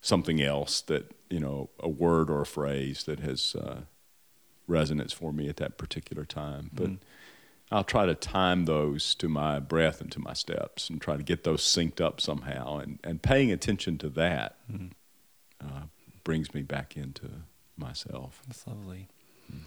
something 0.00 0.40
else 0.42 0.80
that 0.82 1.12
you 1.30 1.40
know, 1.40 1.70
a 1.78 1.88
word 1.88 2.30
or 2.30 2.40
a 2.40 2.46
phrase 2.46 3.04
that 3.04 3.20
has 3.20 3.54
uh, 3.54 3.82
resonance 4.66 5.12
for 5.12 5.32
me 5.32 5.48
at 5.48 5.56
that 5.58 5.76
particular 5.78 6.24
time. 6.24 6.70
But 6.72 6.90
I'll 7.70 7.84
try 7.84 8.06
to 8.06 8.14
time 8.14 8.64
those 8.64 9.14
to 9.16 9.28
my 9.28 9.60
breath 9.60 10.00
and 10.00 10.10
to 10.12 10.20
my 10.20 10.32
steps 10.32 10.88
and 10.88 11.00
try 11.00 11.16
to 11.18 11.22
get 11.22 11.44
those 11.44 11.62
synced 11.62 12.00
up 12.00 12.20
somehow. 12.20 12.78
And, 12.78 12.98
and 13.04 13.20
paying 13.22 13.52
attention 13.52 13.98
to 13.98 14.08
that 14.10 14.56
uh, 15.62 15.82
brings 16.24 16.54
me 16.54 16.62
back 16.62 16.96
into 16.96 17.28
myself. 17.76 18.42
That's 18.46 18.66
lovely. 18.66 19.08
We- 19.50 19.58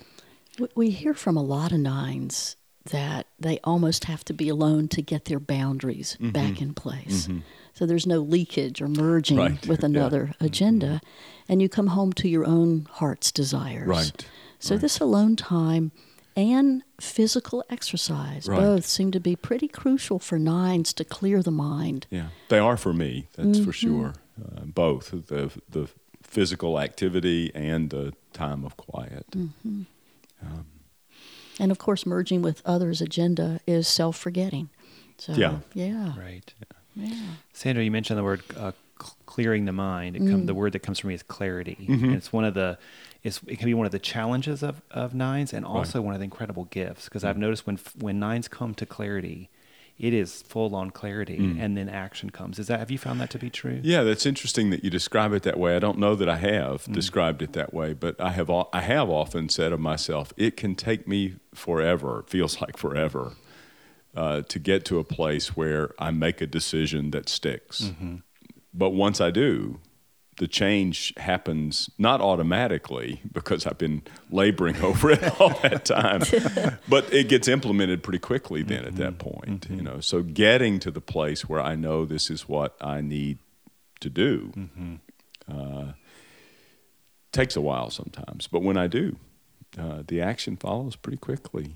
We 0.76 0.90
hear 0.92 1.14
from 1.14 1.38
a 1.38 1.44
lot 1.44 1.72
of 1.72 1.80
nines 1.80 2.56
that 2.92 3.28
they 3.40 3.60
almost 3.64 4.06
have 4.06 4.26
to 4.26 4.34
be 4.34 4.50
alone 4.50 4.88
to 4.90 5.02
get 5.02 5.26
their 5.26 5.40
boundaries 5.40 6.14
Mm-hmm. 6.20 6.32
back 6.32 6.62
in 6.62 6.74
place. 6.74 7.30
So 7.74 7.86
there's 7.86 8.08
no 8.08 8.20
leakage 8.20 8.82
or 8.82 8.88
merging 8.88 9.38
Right. 9.38 9.52
with 9.68 9.82
Yeah. 9.82 9.86
Mm-hmm. 9.88 9.96
another 9.98 10.34
agenda, 10.40 11.02
and 11.48 11.62
you 11.62 11.70
come 11.70 11.88
home 11.88 12.12
to 12.14 12.28
your 12.28 12.46
own 12.46 12.88
heart's 12.92 13.32
desires. 13.32 13.88
Right. 13.88 14.26
So 14.60 14.76
Right. 14.76 14.82
this 14.82 15.00
alone 15.00 15.36
time 15.36 15.92
and 16.36 16.84
physical 17.00 17.64
exercise 17.70 18.48
Right. 18.48 18.60
both 18.60 18.86
seem 18.86 19.12
to 19.12 19.20
be 19.20 19.36
pretty 19.36 19.68
crucial 19.68 20.18
for 20.20 20.40
nines 20.40 20.92
to 20.94 21.04
clear 21.06 21.42
the 21.44 21.52
mind. 21.52 22.08
Yeah, 22.10 22.30
they 22.50 22.60
are 22.60 22.78
for 22.78 22.94
me. 22.94 23.28
That's 23.36 23.60
for 23.60 23.74
sure. 23.74 24.14
Uh, 24.42 24.62
both 24.66 25.12
the 25.28 25.52
the 25.70 25.88
physical 26.24 26.80
activity 26.80 27.52
and 27.54 27.90
the 27.90 28.14
time 28.34 28.64
of 28.66 28.76
quiet. 28.78 29.26
And 31.60 31.72
of 31.72 31.78
course, 31.78 32.06
merging 32.06 32.42
with 32.42 32.62
others' 32.66 33.02
agenda 33.02 33.60
is 33.68 33.88
self 33.88 34.18
forgetting. 34.18 34.70
So, 35.18 35.34
Yeah. 35.34 35.60
Yeah. 35.74 36.20
Right. 36.20 36.54
Yeah. 36.96 37.14
Sandra, 37.54 37.84
you 37.84 37.92
mentioned 37.92 38.18
the 38.18 38.24
word 38.24 38.42
uh, 38.58 38.72
clearing 39.26 39.66
the 39.66 39.72
mind. 39.72 40.16
It 40.16 40.20
come, 40.20 40.44
mm. 40.44 40.46
the 40.48 40.54
word 40.54 40.74
that 40.74 40.80
comes 40.80 41.00
from 41.00 41.10
me 41.10 41.14
is 41.14 41.24
clarity. 41.24 41.78
Mm-hmm. 41.80 42.06
And 42.06 42.16
it's 42.16 42.34
one 42.34 42.44
of 42.44 42.54
the, 42.54 42.78
it's, 43.24 43.40
it 43.48 43.58
can 43.58 43.66
be 43.66 43.74
one 43.74 43.86
of 43.86 43.92
the 43.92 44.00
challenges 44.00 44.64
of, 44.64 44.82
of 44.92 45.14
nines 45.14 45.54
and 45.54 45.66
also 45.66 46.02
one 46.02 46.14
of 46.14 46.20
the 46.20 46.26
incredible 46.26 46.66
gifts. 46.66 47.06
Because 47.06 47.24
mm. 47.24 47.30
I've 47.30 47.38
noticed 47.38 47.68
when 47.68 47.80
when 48.00 48.20
nines 48.20 48.48
come 48.48 48.74
to 48.76 48.86
clarity, 48.86 49.50
it 50.02 50.14
is 50.14 50.42
full 50.42 50.76
on 50.76 50.90
clarity, 50.90 51.38
mm. 51.38 51.62
and 51.62 51.78
then 51.78 51.88
action 51.88 52.32
comes. 52.32 52.58
Is 52.58 52.66
that 52.68 52.80
have 52.80 52.90
you 52.90 52.98
found 52.98 53.22
that 53.22 53.30
to 53.30 53.38
be 53.38 53.52
true? 53.52 53.80
Yeah, 53.84 54.02
that's 54.02 54.26
interesting 54.26 54.72
that 54.72 54.84
you 54.84 54.90
describe 54.90 55.32
it 55.32 55.44
that 55.44 55.60
way. 55.60 55.76
I 55.76 55.80
don't 55.80 56.00
know 56.00 56.16
that 56.16 56.28
I 56.28 56.38
have 56.38 56.86
mm. 56.86 56.94
described 56.94 57.44
it 57.44 57.54
that 57.54 57.72
way, 57.72 57.94
but 57.94 58.20
I 58.20 58.32
have 58.32 58.50
I 58.50 58.82
have 58.82 59.12
often 59.12 59.48
said 59.48 59.72
of 59.72 59.80
myself, 59.80 60.34
it 60.38 60.58
can 60.58 60.74
take 60.74 61.08
me 61.08 61.36
forever. 61.54 62.26
Feels 62.28 62.60
like 62.60 62.78
forever 62.78 63.34
uh, 64.16 64.42
to 64.42 64.58
get 64.58 64.86
to 64.86 64.98
a 64.98 65.04
place 65.04 65.56
where 65.56 65.92
I 66.00 66.10
make 66.10 66.42
a 66.42 66.48
decision 66.48 67.12
that 67.12 67.30
sticks. 67.30 67.82
Mm-hmm. 67.82 68.16
But 68.74 68.90
once 68.90 69.22
I 69.22 69.30
do, 69.30 69.80
the 70.38 70.48
change 70.48 71.14
happens 71.18 71.90
not 71.98 72.22
automatically 72.22 73.22
because 73.32 73.68
I've 73.68 73.78
been 73.78 74.02
laboring 74.32 74.78
over 74.84 75.12
it 75.12 75.40
all 75.42 75.50
that 75.62 75.86
time, 75.86 76.22
but 76.90 77.14
it 77.14 77.28
gets 77.30 77.48
implemented 77.48 78.02
pretty 78.02 78.20
quickly 78.20 78.64
then 78.64 78.86
at 78.86 78.96
that 78.96 79.18
point. 79.20 79.68
You 79.70 79.82
know, 79.82 80.00
so 80.00 80.24
getting 80.24 80.80
to 80.80 80.92
the 80.92 81.02
place 81.02 81.48
where 81.48 81.62
I 81.62 81.76
know 81.76 82.06
this 82.06 82.30
is 82.30 82.48
what 82.50 82.76
I 82.82 83.02
need 83.02 83.38
to 84.00 84.10
do 84.10 84.52
uh, 85.52 85.92
takes 87.32 87.56
a 87.56 87.62
while 87.62 87.90
sometimes, 87.90 88.48
but 88.48 88.62
when 88.64 88.78
I 88.78 88.88
do, 88.88 89.16
uh, 89.78 90.04
the 90.08 90.22
action 90.22 90.58
follows 90.58 90.96
pretty 90.96 91.18
quickly. 91.18 91.76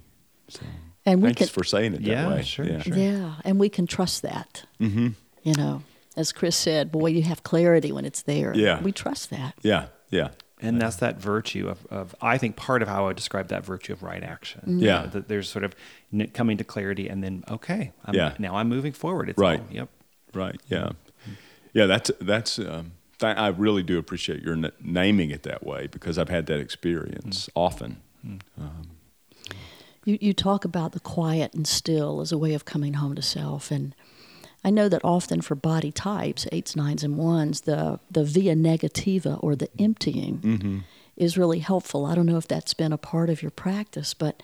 So 0.50 0.62
And 1.06 1.22
we 1.22 1.28
thanks 1.30 1.40
can, 1.40 1.48
for 1.50 1.64
saying 1.64 1.94
it 1.94 2.02
Yeah, 2.02 2.24
that 2.30 2.36
way. 2.38 2.42
sure, 2.44 2.66
yeah. 2.66 2.82
sure. 2.82 2.98
yeah, 2.98 3.36
and 3.46 3.60
we 3.60 3.70
can 3.70 3.86
trust 3.88 4.22
that. 4.24 4.66
Mm-hmm. 4.82 5.10
You 5.44 5.54
know, 5.54 5.84
as 6.16 6.32
Chris 6.32 6.56
said, 6.56 6.92
boy, 6.92 7.08
you 7.08 7.24
have 7.24 7.44
clarity 7.44 7.92
when 7.92 8.06
it's 8.06 8.22
there. 8.22 8.54
Yeah. 8.56 8.82
We 8.82 8.92
trust 8.92 9.30
that. 9.32 9.56
Yeah, 9.62 9.88
yeah, 10.10 10.30
And 10.62 10.82
that's 10.82 10.96
that 10.98 11.20
virtue 11.20 11.68
of, 11.68 11.86
of, 11.88 12.16
I 12.22 12.38
think 12.38 12.56
part 12.56 12.82
of 12.82 12.88
how 12.88 13.04
I 13.04 13.08
would 13.08 13.16
describe 13.18 13.48
that 13.50 13.66
virtue 13.66 13.94
of 13.94 14.02
right 14.04 14.24
action. 14.24 14.80
Yeah. 14.80 15.00
You 15.02 15.06
know, 15.08 15.12
that 15.14 15.28
there's 15.28 15.50
sort 15.50 15.64
of 15.66 15.76
n- 16.14 16.30
coming 16.34 16.58
to 16.58 16.64
clarity 16.64 17.10
and 17.10 17.24
then, 17.24 17.44
okay, 17.50 17.92
I'm, 18.06 18.14
Yeah. 18.16 18.34
now 18.40 18.56
I'm 18.56 18.70
moving 18.70 18.94
forward. 18.94 19.30
It's 19.30 19.38
Right. 19.38 19.60
all- 19.60 19.66
yep. 19.76 19.90
right. 20.34 20.60
Yeah, 20.70 20.92
yeah. 21.74 21.86
That's 21.86 22.12
that's. 22.22 22.60
Um, 22.60 22.92
th- 23.20 23.36
I 23.38 23.48
really 23.48 23.84
do 23.84 23.98
appreciate 23.98 24.42
your 24.44 24.54
n- 24.56 24.72
naming 24.82 25.30
it 25.32 25.44
that 25.44 25.66
way 25.66 25.88
because 25.88 26.18
I've 26.18 26.30
had 26.30 26.46
that 26.48 26.60
experience 26.60 27.50
often. 27.56 27.98
Um, 28.26 28.88
You, 30.06 30.18
you 30.22 30.34
talk 30.34 30.66
about 30.66 30.92
the 30.92 31.00
quiet 31.00 31.54
and 31.56 31.68
still 31.68 32.22
as 32.22 32.32
a 32.32 32.38
way 32.38 32.54
of 32.54 32.64
coming 32.66 32.94
home 32.96 33.16
to 33.16 33.22
self. 33.24 33.72
And 33.72 33.96
I 34.68 34.72
know 34.72 34.90
that 34.90 35.02
often 35.04 35.42
for 35.42 35.56
body 35.56 35.92
types, 35.92 36.48
eights, 36.52 36.76
nines, 36.76 37.04
and 37.04 37.18
ones, 37.18 37.62
the, 37.62 38.00
the 38.10 38.24
via 38.24 38.56
negativa 38.56 39.38
or 39.44 39.56
the 39.56 39.70
emptying 39.80 40.40
Mm-hmm. 40.40 40.78
is 41.16 41.38
really 41.38 41.60
helpful. 41.60 42.06
I 42.06 42.16
don't 42.16 42.26
know 42.26 42.38
if 42.38 42.48
that's 42.48 42.74
been 42.74 42.92
a 42.94 42.98
part 42.98 43.30
of 43.30 43.42
your 43.44 43.52
practice, 43.52 44.14
but 44.16 44.42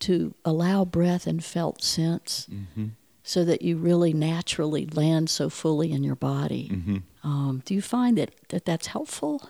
to 0.00 0.34
allow 0.44 0.84
breath 0.84 1.26
and 1.26 1.42
felt 1.42 1.82
sense 1.82 2.46
Mm-hmm. 2.52 2.86
so 3.22 3.44
that 3.44 3.62
you 3.62 3.76
really 3.90 4.12
naturally 4.12 4.84
land 4.86 5.30
so 5.30 5.48
fully 5.48 5.90
in 5.90 6.04
your 6.04 6.16
body. 6.16 6.68
Mm-hmm. 6.72 6.96
Um, 7.24 7.62
do 7.64 7.72
you 7.74 7.82
find 7.82 8.18
that, 8.18 8.30
that 8.48 8.64
that's 8.64 8.88
helpful? 8.88 9.48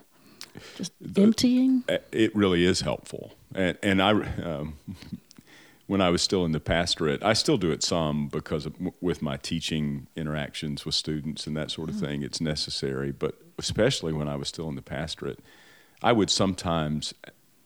Just 0.76 0.92
emptying? 1.16 1.82
Uh, 1.88 1.98
It 2.12 2.36
really 2.36 2.64
is 2.64 2.82
helpful, 2.82 3.32
and 3.54 3.76
and 3.82 4.02
I, 4.02 4.10
um, 4.44 4.74
when 5.86 6.00
I 6.00 6.10
was 6.10 6.22
still 6.22 6.44
in 6.44 6.52
the 6.52 6.60
pastorate, 6.60 7.22
I 7.22 7.32
still 7.32 7.56
do 7.56 7.70
it 7.70 7.82
some 7.82 8.28
because 8.28 8.66
of, 8.66 8.74
with 9.00 9.20
my 9.22 9.36
teaching 9.36 10.06
interactions 10.16 10.86
with 10.86 10.94
students 10.94 11.46
and 11.46 11.56
that 11.56 11.70
sort 11.70 11.88
of 11.88 11.96
thing, 11.96 12.22
it's 12.22 12.40
necessary. 12.40 13.12
But 13.12 13.34
especially 13.58 14.12
when 14.12 14.28
I 14.28 14.36
was 14.36 14.48
still 14.48 14.68
in 14.68 14.76
the 14.76 14.82
pastorate, 14.82 15.40
I 16.02 16.12
would 16.12 16.30
sometimes 16.30 17.14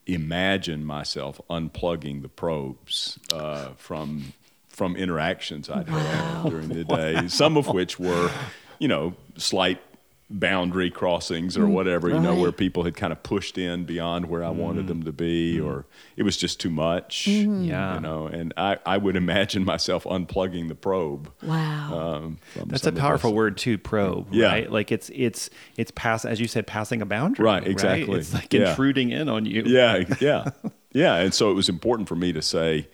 imagine 0.06 0.84
myself 0.84 1.40
unplugging 1.50 2.22
the 2.22 2.28
probes 2.28 3.18
uh, 3.32 3.70
from 3.76 4.32
from 4.68 4.94
interactions 4.94 5.70
I'd 5.70 5.88
had 5.88 6.50
during 6.50 6.68
the 6.68 6.84
day. 6.84 7.28
Some 7.28 7.56
of 7.56 7.68
which 7.68 7.98
were, 7.98 8.30
you 8.78 8.88
know, 8.88 9.14
slight 9.38 9.80
boundary 10.28 10.90
crossings 10.90 11.56
or 11.56 11.62
mm-hmm. 11.62 11.72
whatever, 11.72 12.08
you 12.08 12.18
know, 12.18 12.34
where 12.34 12.50
people 12.50 12.82
had 12.82 12.96
kind 12.96 13.12
of 13.12 13.22
pushed 13.22 13.56
in 13.56 13.84
beyond 13.84 14.26
where 14.26 14.42
I 14.42 14.50
wanted 14.50 14.86
mm. 14.86 14.88
them 14.88 15.02
to 15.04 15.12
be, 15.12 15.56
mm-hmm. 15.56 15.66
or 15.66 15.86
it 16.16 16.24
was 16.24 16.36
just 16.36 16.58
too 16.58 16.70
much. 16.70 17.26
Mm-hmm. 17.26 17.62
Yeah. 17.64 17.94
You 17.94 18.00
know, 18.00 18.26
and 18.26 18.52
I, 18.56 18.78
I 18.84 18.96
would 18.96 19.14
imagine 19.26 19.64
myself 19.64 20.04
unplugging 20.04 20.68
the 20.68 20.74
probe. 20.74 21.32
Wow. 21.42 21.98
Um, 21.98 22.38
from 22.52 22.68
That's 22.68 22.86
a 22.86 22.92
powerful 22.92 23.30
those- 23.30 23.36
word 23.36 23.56
too, 23.56 23.78
probe. 23.78 24.28
Yeah. 24.32 24.46
Right. 24.46 24.70
Like 24.70 24.90
it's 24.90 25.10
it's 25.14 25.48
it's 25.76 25.92
pass 25.92 26.24
as 26.24 26.40
you 26.40 26.48
said, 26.48 26.66
passing 26.66 27.02
a 27.02 27.06
boundary. 27.06 27.44
Right, 27.44 27.66
exactly. 27.66 28.18
It's 28.18 28.34
like 28.34 28.52
Yeah. 28.52 28.70
intruding 28.70 29.10
in 29.10 29.28
on 29.28 29.46
you. 29.46 29.62
Yeah, 29.64 30.04
yeah, 30.20 30.50
yeah. 30.92 31.16
And 31.16 31.32
so 31.32 31.52
it 31.52 31.54
was 31.54 31.68
important 31.68 32.08
for 32.08 32.16
me 32.16 32.32
to 32.32 32.42
say, 32.42 32.88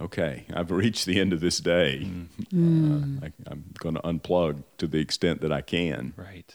okay, 0.00 0.44
I've 0.54 0.70
reached 0.70 1.06
the 1.06 1.18
end 1.20 1.32
of 1.32 1.40
this 1.40 1.58
day. 1.58 2.02
Mm. 2.04 2.26
Uh, 2.38 2.54
mm. 2.54 3.24
I, 3.24 3.32
I'm 3.50 3.64
going 3.78 3.96
to 3.96 4.00
unplug 4.02 4.62
to 4.78 4.86
the 4.86 5.00
extent 5.00 5.40
that 5.40 5.52
I 5.52 5.60
can. 5.60 6.14
Right. 6.16 6.54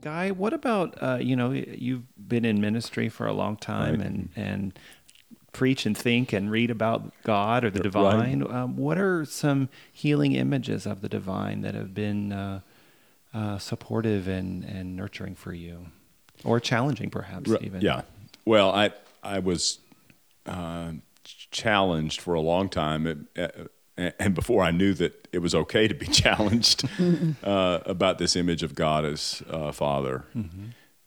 Guy, 0.00 0.32
what 0.32 0.52
about 0.52 1.00
uh, 1.00 1.18
you 1.20 1.36
know 1.36 1.52
you've 1.52 2.02
been 2.28 2.44
in 2.44 2.60
ministry 2.60 3.08
for 3.08 3.26
a 3.26 3.32
long 3.32 3.56
time 3.56 3.98
Right. 3.98 4.06
and 4.06 4.28
and 4.34 4.78
preach 5.52 5.86
and 5.86 5.96
think 5.96 6.32
and 6.32 6.50
read 6.50 6.70
about 6.70 7.12
God 7.22 7.62
or 7.64 7.70
the 7.70 7.78
Right. 7.78 7.82
divine. 7.84 8.42
Um, 8.50 8.76
what 8.76 8.98
are 8.98 9.24
some 9.24 9.68
healing 9.92 10.32
images 10.32 10.86
of 10.86 11.02
the 11.02 11.08
divine 11.08 11.60
that 11.60 11.74
have 11.74 11.94
been 11.94 12.32
uh, 12.32 12.60
uh, 13.34 13.58
supportive 13.58 14.28
and, 14.28 14.64
and 14.64 14.96
nurturing 14.96 15.34
for 15.34 15.52
you, 15.52 15.86
or 16.44 16.60
challenging 16.60 17.10
perhaps 17.10 17.50
Ri- 17.50 17.58
even? 17.62 17.80
Yeah. 17.80 18.02
Well, 18.44 18.70
I 18.70 18.92
I 19.22 19.38
was 19.38 19.78
uh, 20.46 20.92
challenged 21.24 22.20
for 22.20 22.34
a 22.34 22.40
long 22.40 22.68
time, 22.68 23.06
it, 23.06 23.18
uh, 23.98 24.10
and 24.18 24.34
before 24.34 24.62
I 24.62 24.70
knew 24.70 24.94
that 24.94 25.28
it 25.32 25.38
was 25.38 25.54
okay 25.54 25.86
to 25.88 25.94
be 25.94 26.06
challenged 26.24 26.84
uh, 27.44 27.80
about 27.86 28.18
this 28.18 28.36
image 28.36 28.62
of 28.62 28.74
God 28.74 29.04
as 29.04 29.42
uh, 29.48 29.72
Father. 29.72 30.24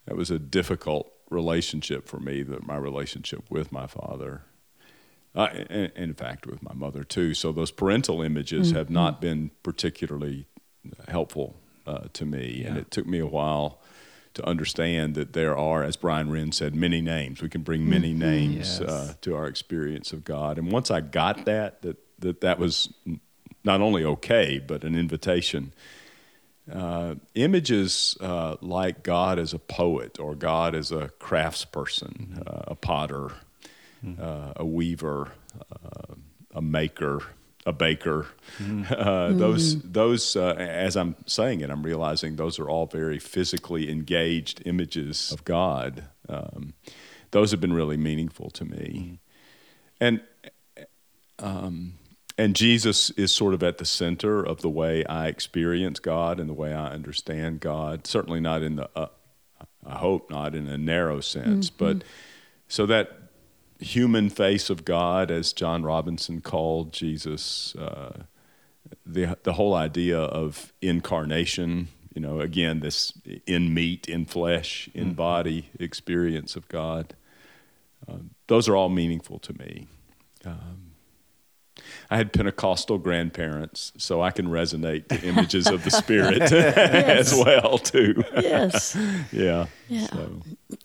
That 0.05 0.15
was 0.15 0.29
a 0.29 0.37
difficult 0.37 1.11
relationship 1.29 2.07
for 2.07 2.19
me. 2.19 2.43
That 2.43 2.65
my 2.65 2.77
relationship 2.77 3.49
with 3.49 3.71
my 3.71 3.87
father. 3.87 4.43
Uh, 5.33 5.49
and, 5.69 5.91
in 5.95 6.13
fact, 6.13 6.47
with 6.47 6.63
my 6.63 6.73
mother 6.73 7.03
too. 7.03 7.33
So 7.33 7.51
those 7.51 7.69
parental 7.69 8.21
images 8.21 8.71
have 8.71 8.89
not 8.89 9.19
been 9.19 9.51
particularly 9.63 10.45
helpful 11.09 11.57
uh, 11.85 12.05
to 12.13 12.25
me, 12.25 12.63
and 12.65 12.77
it 12.77 12.91
took 12.91 13.05
me 13.05 13.19
a 13.19 13.25
while 13.27 13.79
to 14.33 14.45
understand 14.45 15.15
that 15.15 15.31
there 15.33 15.55
are, 15.57 15.83
as 15.83 15.95
Brian 15.95 16.29
Wren 16.29 16.51
said, 16.51 16.75
many 16.75 16.99
names. 17.01 17.41
We 17.41 17.47
can 17.49 17.61
bring 17.61 17.87
many 17.89 18.13
names 18.13 18.79
Yes. 18.79 18.81
uh, 18.81 19.13
to 19.21 19.35
our 19.35 19.47
experience 19.47 20.11
of 20.11 20.23
God. 20.25 20.57
And 20.57 20.71
once 20.71 20.91
I 20.91 21.01
got 21.01 21.45
that, 21.45 21.81
that 21.83 21.97
that 22.19 22.41
that 22.41 22.59
was 22.59 22.93
not 23.63 23.81
only 23.81 24.03
okay, 24.03 24.59
but 24.65 24.83
an 24.83 24.95
invitation. 24.95 25.73
Uh, 26.71 27.13
images 27.35 28.17
uh, 28.21 28.55
like 28.61 29.03
God 29.03 29.37
as 29.37 29.53
a 29.53 29.59
poet 29.59 30.19
or 30.19 30.33
God 30.33 30.73
as 30.73 30.91
a 30.91 31.11
craftsperson, 31.19 32.39
uh, 32.47 32.63
a 32.67 32.75
potter, 32.75 33.29
uh, 34.19 34.53
a 34.55 34.65
weaver, 34.65 35.31
uh, 35.71 36.15
a 36.55 36.61
maker, 36.61 37.21
a 37.65 37.73
baker. 37.73 38.27
Uh, 38.89 39.31
those, 39.33 39.81
those, 39.81 40.35
uh, 40.35 40.55
as 40.57 40.95
I'm 40.95 41.15
saying 41.25 41.61
it, 41.61 41.69
I'm 41.69 41.83
realizing 41.83 42.35
those 42.35 42.59
are 42.59 42.69
all 42.69 42.85
very 42.85 43.19
physically 43.19 43.91
engaged 43.91 44.61
images 44.65 45.31
of 45.31 45.43
God. 45.43 46.03
Um, 46.29 46.73
those 47.31 47.51
have 47.51 47.59
been 47.59 47.73
really 47.73 47.97
meaningful 47.97 48.49
to 48.51 48.65
me, 48.65 49.19
and 49.99 50.21
um, 51.39 51.93
and 52.37 52.55
Jesus 52.55 53.09
is 53.11 53.31
sort 53.33 53.53
of 53.53 53.63
at 53.63 53.77
the 53.77 53.85
center 53.85 54.43
of 54.43 54.61
the 54.61 54.69
way 54.69 55.03
I 55.05 55.27
experience 55.27 55.99
God 55.99 56.39
and 56.39 56.49
the 56.49 56.53
way 56.53 56.73
I 56.73 56.87
understand 56.87 57.59
God. 57.59 58.05
Certainly 58.07 58.41
not 58.41 58.61
in 58.61 58.75
the, 58.77 58.89
uh, 58.95 59.07
I 59.85 59.95
hope 59.97 60.29
not 60.29 60.55
in 60.55 60.67
a 60.67 60.77
narrow 60.77 61.19
sense, 61.21 61.69
but 61.69 62.03
so 62.67 62.85
that 62.85 63.24
human 63.79 64.29
face 64.29 64.69
of 64.69 64.85
God, 64.85 65.31
as 65.31 65.53
John 65.53 65.83
Robinson 65.83 66.41
called 66.41 66.93
Jesus, 66.93 67.75
uh, 67.75 68.23
the 69.05 69.37
the 69.43 69.53
whole 69.53 69.73
idea 69.73 70.19
of 70.19 70.73
incarnation. 70.81 71.89
You 72.13 72.21
know, 72.21 72.39
again, 72.39 72.79
this 72.79 73.11
in 73.45 73.73
meat, 73.73 74.07
in 74.07 74.25
flesh, 74.25 74.89
in 74.93 75.13
body 75.13 75.69
experience 75.77 76.55
of 76.55 76.67
God. 76.69 77.13
Uh, 78.07 78.19
those 78.47 78.69
are 78.69 78.75
all 78.75 78.89
meaningful 78.89 79.39
to 79.39 79.53
me. 79.53 79.87
Um, 80.45 80.84
I 82.09 82.17
had 82.17 82.33
Pentecostal 82.33 82.97
grandparents, 82.97 83.91
so 83.97 84.21
I 84.21 84.31
can 84.31 84.47
resonate 84.47 85.07
to 85.09 85.21
images 85.27 85.67
of 85.67 85.83
the 85.83 85.91
Spirit 86.01 86.41
as 86.51 87.33
well 87.33 87.77
too. 87.77 88.23
yes. 88.35 88.97
Yeah. 89.31 89.67
Yeah. 89.89 90.07
So, 90.07 90.41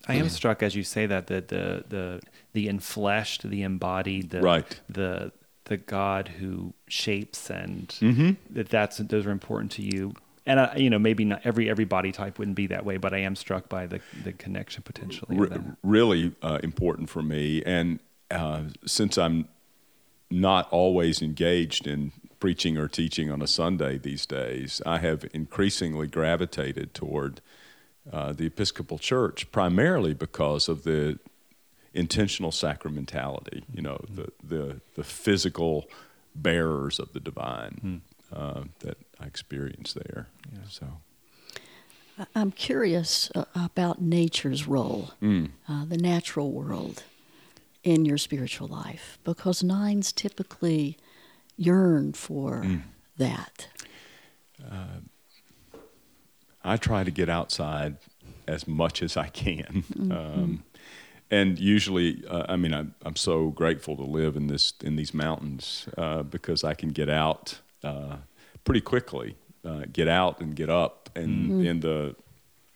I 0.09 0.15
am 0.15 0.29
struck 0.29 0.63
as 0.63 0.75
you 0.75 0.83
say 0.83 1.07
that 1.07 1.27
the 1.27 1.41
the 1.47 1.85
the 1.89 2.21
the 2.53 2.67
enfleshed, 2.69 3.49
the 3.49 3.63
embodied, 3.63 4.31
the 4.31 4.41
Right. 4.41 4.81
the 4.89 5.33
the 5.65 5.77
God 5.77 6.29
who 6.41 6.75
shapes 6.89 7.51
and 7.51 7.89
Mm-hmm. 8.01 8.31
that 8.55 8.69
that's 8.69 8.99
those 8.99 9.27
are 9.27 9.31
important 9.31 9.71
to 9.73 9.83
you. 9.83 10.15
And 10.47 10.59
I, 10.59 10.77
you 10.77 10.91
know, 10.91 10.99
maybe 10.99 11.25
not 11.25 11.43
every 11.45 11.71
every 11.71 11.85
body 11.85 12.13
type 12.13 12.39
wouldn't 12.39 12.57
be 12.57 12.67
that 12.69 12.85
way, 12.85 12.97
but 12.97 13.13
I 13.15 13.19
am 13.19 13.37
struck 13.37 13.69
by 13.69 13.87
the 13.87 14.01
the 14.25 14.33
connection 14.33 14.83
potentially. 14.83 15.37
of 15.37 15.43
re- 15.43 15.49
that. 15.49 15.61
really 15.85 16.33
uh, 16.43 16.59
important 16.63 17.09
for 17.11 17.23
me. 17.23 17.63
And 17.65 18.01
uh, 18.31 18.63
since 18.87 19.17
I'm 19.19 19.47
not 20.31 20.71
always 20.71 21.21
engaged 21.23 21.87
in 21.87 22.13
preaching 22.39 22.77
or 22.79 22.89
teaching 22.89 23.31
on 23.31 23.43
a 23.43 23.47
Sunday 23.47 23.99
these 23.99 24.25
days, 24.27 24.81
I 24.87 24.99
have 24.99 25.29
increasingly 25.35 26.07
gravitated 26.07 26.95
toward 26.95 27.41
uh, 28.11 28.33
the 28.33 28.47
Episcopal 28.47 28.99
Church, 28.99 29.51
primarily 29.53 30.15
because 30.15 30.69
of 30.69 30.85
the 30.85 31.19
intentional 31.93 32.51
sacramentality. 32.51 33.63
You 33.75 33.83
know, 33.83 34.01
the 34.09 34.33
the 34.43 34.81
the 34.95 35.05
physical 35.05 35.87
bearers 36.35 36.99
of 36.99 37.13
the 37.13 37.21
divine 37.21 38.03
uh, 38.33 38.63
that 38.81 38.97
I 39.21 39.27
experience 39.27 39.93
there. 39.93 40.29
So. 40.69 40.87
I- 42.19 42.27
I'm 42.35 42.53
curious 42.53 43.31
uh, 43.35 43.45
about 43.55 44.01
nature's 44.01 44.67
role, 44.69 45.13
Mm. 45.23 45.51
uh, 45.69 45.85
the 45.87 45.97
natural 45.99 46.51
world, 46.53 47.03
in 47.83 48.05
your 48.05 48.19
spiritual 48.19 48.69
life, 48.69 49.19
because 49.25 49.63
nines 49.63 50.13
typically 50.13 50.97
yearn 51.57 52.13
for 52.13 52.63
Mm. 52.63 52.83
that. 53.17 53.69
I 56.63 56.77
try 56.77 57.05
to 57.05 57.11
get 57.11 57.29
outside 57.29 57.97
as 58.47 58.67
much 58.69 59.03
as 59.03 59.17
I 59.17 59.29
can. 59.29 59.85
Um, 60.11 60.65
and 61.31 61.59
usually, 61.59 62.23
uh, 62.29 62.45
I 62.49 62.57
mean, 62.57 62.75
I'm, 62.75 62.95
I'm 63.03 63.17
so 63.17 63.49
grateful 63.51 63.97
to 63.97 64.03
live 64.03 64.37
in 64.37 64.49
this 64.49 64.75
in 64.83 64.97
these 64.97 65.15
mountains 65.15 65.89
uh, 65.97 66.23
because 66.23 66.65
I 66.65 66.75
can 66.75 66.91
get 66.91 67.09
out 67.09 67.61
uh, 67.83 68.17
pretty 68.65 68.81
quickly, 68.83 69.37
uh, 69.65 69.85
get 69.93 70.09
out 70.09 70.41
and 70.41 70.55
get 70.55 70.69
up 70.69 71.09
and 71.15 71.65
in 71.65 71.81
the 71.81 72.15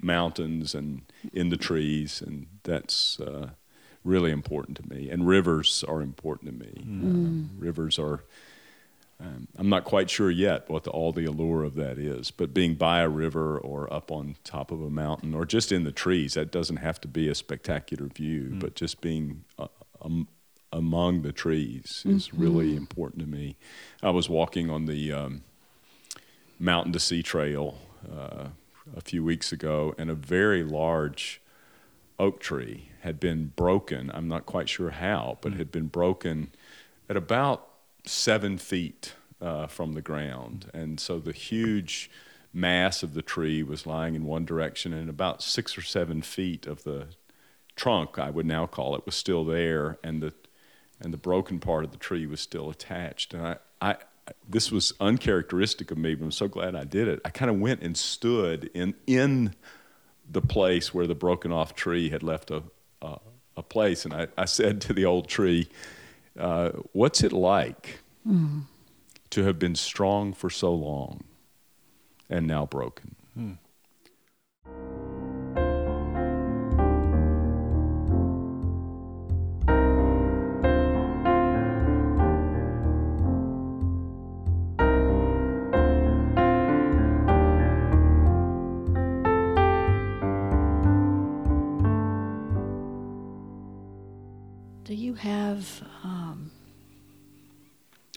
mountains 0.00 0.74
and 0.74 1.02
in 1.32 1.50
the 1.50 1.56
trees, 1.56 2.22
and 2.22 2.46
that's 2.62 3.20
uh, 3.20 3.50
really 4.04 4.30
important 4.30 4.76
to 4.76 4.88
me, 4.88 5.10
and 5.10 5.26
rivers 5.26 5.84
are 5.88 6.02
important 6.02 6.52
to 6.52 6.66
me. 6.66 6.82
Um, 6.82 7.50
rivers 7.58 7.98
are. 7.98 8.24
Um, 9.20 9.46
I'm 9.56 9.68
not 9.68 9.84
quite 9.84 10.10
sure 10.10 10.30
yet 10.30 10.68
what 10.68 10.82
the, 10.82 10.90
all 10.90 11.12
the 11.12 11.24
allure 11.24 11.62
of 11.62 11.76
that 11.76 11.98
is, 11.98 12.32
but 12.32 12.52
being 12.52 12.74
by 12.74 13.00
a 13.00 13.08
river 13.08 13.56
or 13.56 13.90
up 13.92 14.10
on 14.10 14.34
top 14.42 14.72
of 14.72 14.82
a 14.82 14.90
mountain 14.90 15.34
or 15.34 15.44
just 15.46 15.70
in 15.70 15.84
the 15.84 15.92
trees, 15.92 16.34
that 16.34 16.50
doesn't 16.50 16.78
have 16.78 17.00
to 17.02 17.08
be 17.08 17.28
a 17.28 17.34
spectacular 17.34 18.06
view, 18.08 18.56
but 18.58 18.74
just 18.74 19.00
being 19.00 19.44
uh, 19.56 19.68
um, 20.02 20.26
among 20.72 21.22
the 21.22 21.32
trees 21.32 22.02
is 22.04 22.34
really 22.34 22.74
important 22.76 23.20
to 23.22 23.28
me. 23.28 23.56
I 24.02 24.10
was 24.10 24.28
walking 24.28 24.68
on 24.68 24.86
the 24.86 25.12
um, 25.12 25.42
Mountain 26.58 26.92
to 26.92 27.00
Sea 27.00 27.22
Trail 27.22 27.78
uh, 28.12 28.48
a 28.96 29.00
few 29.00 29.22
weeks 29.22 29.52
ago, 29.52 29.94
and 29.96 30.10
a 30.10 30.14
very 30.14 30.64
large 30.64 31.40
oak 32.18 32.40
tree 32.40 32.90
had 33.04 33.20
been 33.20 33.52
broken. 33.54 34.10
I'm 34.14 34.28
not 34.28 34.46
quite 34.46 34.66
sure 34.66 34.88
how, 34.88 35.36
but 35.42 35.52
had 35.52 35.70
been 35.70 35.88
broken 35.88 36.50
at 37.06 37.18
about 37.18 37.68
seven 38.06 38.56
feet 38.56 39.12
uh, 39.42 39.66
from 39.66 39.92
the 39.92 40.00
ground. 40.00 40.70
And 40.72 40.98
so 40.98 41.18
the 41.18 41.32
huge 41.32 42.10
mass 42.50 43.02
of 43.02 43.12
the 43.12 43.20
tree 43.20 43.62
was 43.62 43.86
lying 43.86 44.14
in 44.14 44.24
one 44.24 44.46
direction, 44.46 44.94
and 44.94 45.10
about 45.10 45.42
six 45.42 45.76
or 45.76 45.82
seven 45.82 46.22
feet 46.22 46.66
of 46.66 46.84
the 46.84 47.08
trunk, 47.76 48.18
I 48.18 48.30
would 48.30 48.46
now 48.46 48.66
call 48.66 48.96
it, 48.96 49.04
was 49.04 49.14
still 49.14 49.44
there, 49.44 49.98
and 50.02 50.22
the 50.22 50.32
and 51.00 51.12
the 51.12 51.18
broken 51.18 51.58
part 51.58 51.84
of 51.84 51.90
the 51.90 51.98
tree 51.98 52.24
was 52.24 52.40
still 52.40 52.70
attached. 52.70 53.34
And 53.34 53.46
I, 53.46 53.56
I 53.82 53.96
this 54.48 54.72
was 54.72 54.94
uncharacteristic 54.98 55.90
of 55.90 55.98
me, 55.98 56.14
but 56.14 56.24
I'm 56.24 56.30
so 56.30 56.48
glad 56.48 56.74
I 56.74 56.84
did 56.84 57.08
it. 57.08 57.20
I 57.22 57.28
kind 57.28 57.50
of 57.50 57.60
went 57.60 57.82
and 57.82 57.98
stood 57.98 58.70
in 58.72 58.94
in 59.06 59.54
the 60.30 60.40
place 60.40 60.94
where 60.94 61.06
the 61.06 61.14
broken 61.14 61.52
off 61.52 61.74
tree 61.74 62.08
had 62.08 62.22
left 62.22 62.50
a 62.50 62.62
a, 63.04 63.20
a 63.56 63.62
place, 63.62 64.04
and 64.04 64.14
I, 64.14 64.28
I 64.36 64.46
said 64.46 64.80
to 64.82 64.92
the 64.92 65.04
old 65.04 65.28
tree, 65.28 65.68
uh, 66.38 66.70
"What's 66.92 67.22
it 67.22 67.32
like 67.32 68.00
to 69.30 69.44
have 69.44 69.58
been 69.58 69.74
strong 69.76 70.32
for 70.32 70.50
so 70.50 70.74
long 70.74 71.24
and 72.28 72.46
now 72.46 72.66
broken?" 72.66 73.14
Do 73.36 73.63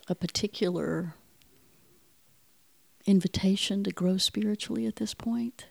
a 0.08 0.14
particular 0.14 1.14
invitation 3.06 3.84
to 3.84 3.90
grow 3.90 4.16
spiritually 4.16 4.86
at 4.86 4.96
this 4.96 5.14
point? 5.14 5.66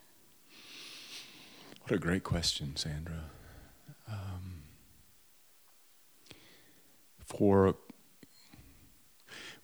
What 1.83 1.91
a 1.91 1.99
great 1.99 2.23
question, 2.23 2.75
Sandra. 2.75 3.25
Um, 4.09 4.63
for 7.25 7.75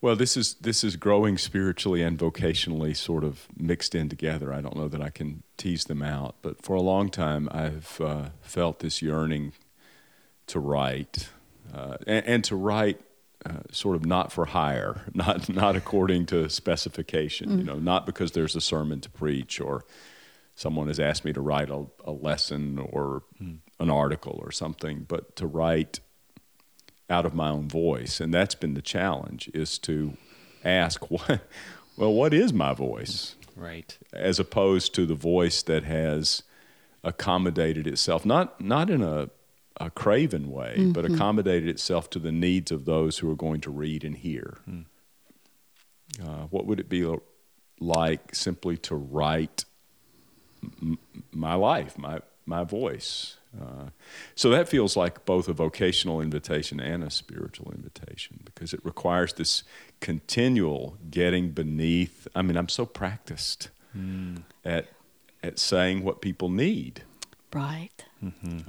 well, 0.03 0.17
this 0.17 0.35
is 0.35 0.55
this 0.55 0.83
is 0.83 0.97
growing 0.97 1.37
spiritually 1.37 2.01
and 2.01 2.19
vocationally, 2.19 2.93
sort 2.93 3.23
of 3.23 3.47
mixed 3.55 3.95
in 3.95 4.09
together. 4.09 4.53
I 4.53 4.59
don't 4.59 4.75
know 4.75 4.89
that 4.89 5.01
I 5.01 5.09
can 5.09 5.43
tease 5.55 5.85
them 5.85 6.01
out, 6.01 6.35
but 6.41 6.61
for 6.61 6.75
a 6.75 6.81
long 6.81 7.09
time, 7.09 7.47
I've 7.51 8.01
uh, 8.01 8.29
felt 8.41 8.79
this 8.79 9.01
yearning 9.01 9.53
to 10.47 10.59
write, 10.59 11.29
uh, 11.73 11.95
and, 12.05 12.25
and 12.25 12.43
to 12.43 12.55
write 12.57 12.99
uh, 13.45 13.59
sort 13.71 13.95
of 13.95 14.05
not 14.05 14.31
for 14.31 14.45
hire, 14.45 15.01
not 15.13 15.49
not 15.49 15.75
according 15.75 16.25
to 16.27 16.49
specification. 16.49 17.57
You 17.57 17.63
know, 17.63 17.79
not 17.79 18.05
because 18.05 18.31
there's 18.31 18.55
a 18.55 18.61
sermon 18.61 19.01
to 19.01 19.09
preach 19.09 19.59
or 19.59 19.85
someone 20.55 20.87
has 20.87 20.99
asked 20.99 21.25
me 21.25 21.33
to 21.33 21.41
write 21.41 21.69
a, 21.69 21.85
a 22.05 22.11
lesson 22.11 22.77
or 22.77 23.23
an 23.79 23.89
article 23.89 24.39
or 24.43 24.51
something, 24.51 25.05
but 25.07 25.35
to 25.35 25.47
write 25.47 25.99
out 27.09 27.25
of 27.25 27.33
my 27.33 27.49
own 27.49 27.67
voice, 27.67 28.19
and 28.21 28.33
that's 28.33 28.55
been 28.55 28.73
the 28.73 28.81
challenge: 28.81 29.49
is 29.53 29.77
to 29.79 30.15
ask, 30.63 31.09
what, 31.11 31.41
well, 31.97 32.13
what 32.13 32.33
is 32.33 32.53
my 32.53 32.73
voice? 32.73 33.35
Right. 33.55 33.95
as 34.13 34.39
opposed 34.39 34.95
to 34.95 35.05
the 35.05 35.13
voice 35.13 35.61
that 35.61 35.83
has 35.83 36.41
accommodated 37.03 37.85
itself 37.85 38.25
not 38.25 38.59
not 38.59 38.89
in 38.89 39.03
a 39.03 39.29
a 39.77 39.89
craven 39.89 40.49
way, 40.51 40.91
but 40.93 41.03
accommodated 41.05 41.67
itself 41.69 42.09
to 42.11 42.19
the 42.19 42.31
needs 42.31 42.71
of 42.71 42.85
those 42.85 43.19
who 43.19 43.29
are 43.31 43.35
going 43.35 43.61
to 43.61 43.71
read 43.71 44.03
and 44.03 44.17
hear. 44.17 44.57
Uh, 46.23 46.43
what 46.49 46.65
would 46.65 46.79
it 46.79 46.89
be 46.89 47.03
like 47.79 48.35
simply 48.35 48.77
to 48.77 48.95
write 48.95 49.65
m- 50.81 50.99
my 51.31 51.55
life, 51.55 51.97
my 51.97 52.19
my 52.45 52.63
voice? 52.63 53.37
Uh, 53.59 53.89
so 54.35 54.49
that 54.49 54.67
feels 54.67 54.95
like 54.97 55.25
both 55.25 55.47
a 55.47 55.53
vocational 55.53 56.19
invitation 56.21 56.79
and 56.79 57.03
a 57.03 57.09
spiritual 57.09 57.71
invitation 57.71 58.39
because 58.45 58.73
it 58.73 58.79
requires 58.83 59.33
this 59.33 59.63
continual 60.01 60.97
getting 61.11 61.51
beneath. 61.51 62.27
I 62.35 62.41
mean, 62.41 62.57
I'm 62.57 62.69
so 62.69 62.85
practiced 62.85 63.69
at 64.65 64.87
at 65.43 65.59
saying 65.59 66.03
what 66.03 66.21
people 66.21 66.49
need. 66.49 67.03
Right. 67.53 68.03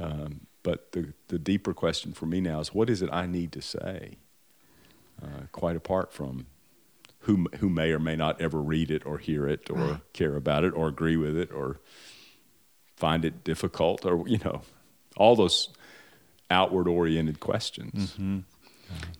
Um, 0.00 0.46
but 0.62 0.92
the, 0.92 1.12
the 1.28 1.38
deeper 1.38 1.72
question 1.74 2.12
for 2.12 2.26
me 2.26 2.40
now 2.40 2.60
is 2.60 2.74
what 2.74 2.88
is 2.90 3.02
it 3.02 3.10
I 3.12 3.26
need 3.26 3.52
to 3.52 3.62
say? 3.62 4.16
Uh, 5.22 5.42
quite 5.52 5.76
apart 5.76 6.12
from 6.12 6.46
who, 7.20 7.46
who 7.58 7.68
may 7.70 7.92
or 7.92 7.98
may 7.98 8.16
not 8.16 8.40
ever 8.40 8.60
read 8.60 8.90
it 8.90 9.06
or 9.06 9.18
hear 9.18 9.46
it 9.48 9.70
or 9.70 9.76
Right. 9.76 10.00
care 10.12 10.36
about 10.36 10.64
it 10.64 10.70
or 10.74 10.88
agree 10.88 11.16
with 11.16 11.36
it 11.36 11.52
or 11.52 11.78
find 12.96 13.24
it 13.24 13.44
difficult 13.44 14.04
or, 14.04 14.26
you 14.28 14.38
know, 14.38 14.62
all 15.16 15.36
those 15.36 15.68
outward 16.50 16.88
oriented 16.88 17.40
questions. 17.40 18.16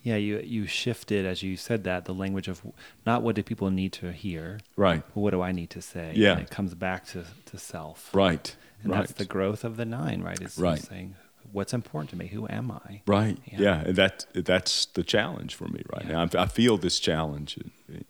Yeah, 0.03 0.17
you 0.17 0.41
you 0.41 0.67
shifted 0.67 1.25
as 1.25 1.43
you 1.43 1.57
said 1.57 1.85
that 1.85 2.05
the 2.05 2.13
language 2.13 2.49
of 2.49 2.61
not 3.07 3.23
what 3.23 3.35
do 3.35 3.43
people 3.43 3.71
need 3.71 3.93
to 3.95 4.13
hear, 4.13 4.61
Right, 4.77 5.03
but 5.15 5.21
what 5.21 5.31
do 5.31 5.41
I 5.41 5.53
need 5.53 5.71
to 5.71 5.81
say? 5.81 6.13
Yeah. 6.15 6.33
and 6.33 6.43
it 6.43 6.51
comes 6.51 6.75
back 6.75 7.07
to, 7.07 7.25
to 7.47 7.59
self. 7.59 8.11
right, 8.15 8.55
and 8.85 8.93
right. 8.93 9.01
that's 9.01 9.13
the 9.15 9.25
growth 9.25 9.65
of 9.65 9.77
the 9.77 9.85
nine, 9.85 10.23
right? 10.23 10.41
Is 10.41 10.57
Right. 10.59 10.81
saying 10.81 11.17
what's 11.51 11.73
important 11.75 12.11
to 12.11 12.17
me. 12.17 12.29
Who 12.29 12.47
am 12.49 12.71
I? 12.71 13.03
Right. 13.07 13.39
Yeah. 13.47 13.59
Yeah. 13.61 13.81
and 13.87 13.97
that 13.97 14.27
that's 14.35 14.87
the 14.87 15.03
challenge 15.03 15.55
for 15.57 15.67
me 15.69 15.83
right 15.93 16.05
Yeah. 16.05 16.25
now. 16.25 16.29
I, 16.41 16.43
I 16.45 16.47
feel 16.47 16.77
this 16.79 17.01
challenge, 17.01 17.59
in, 17.89 18.05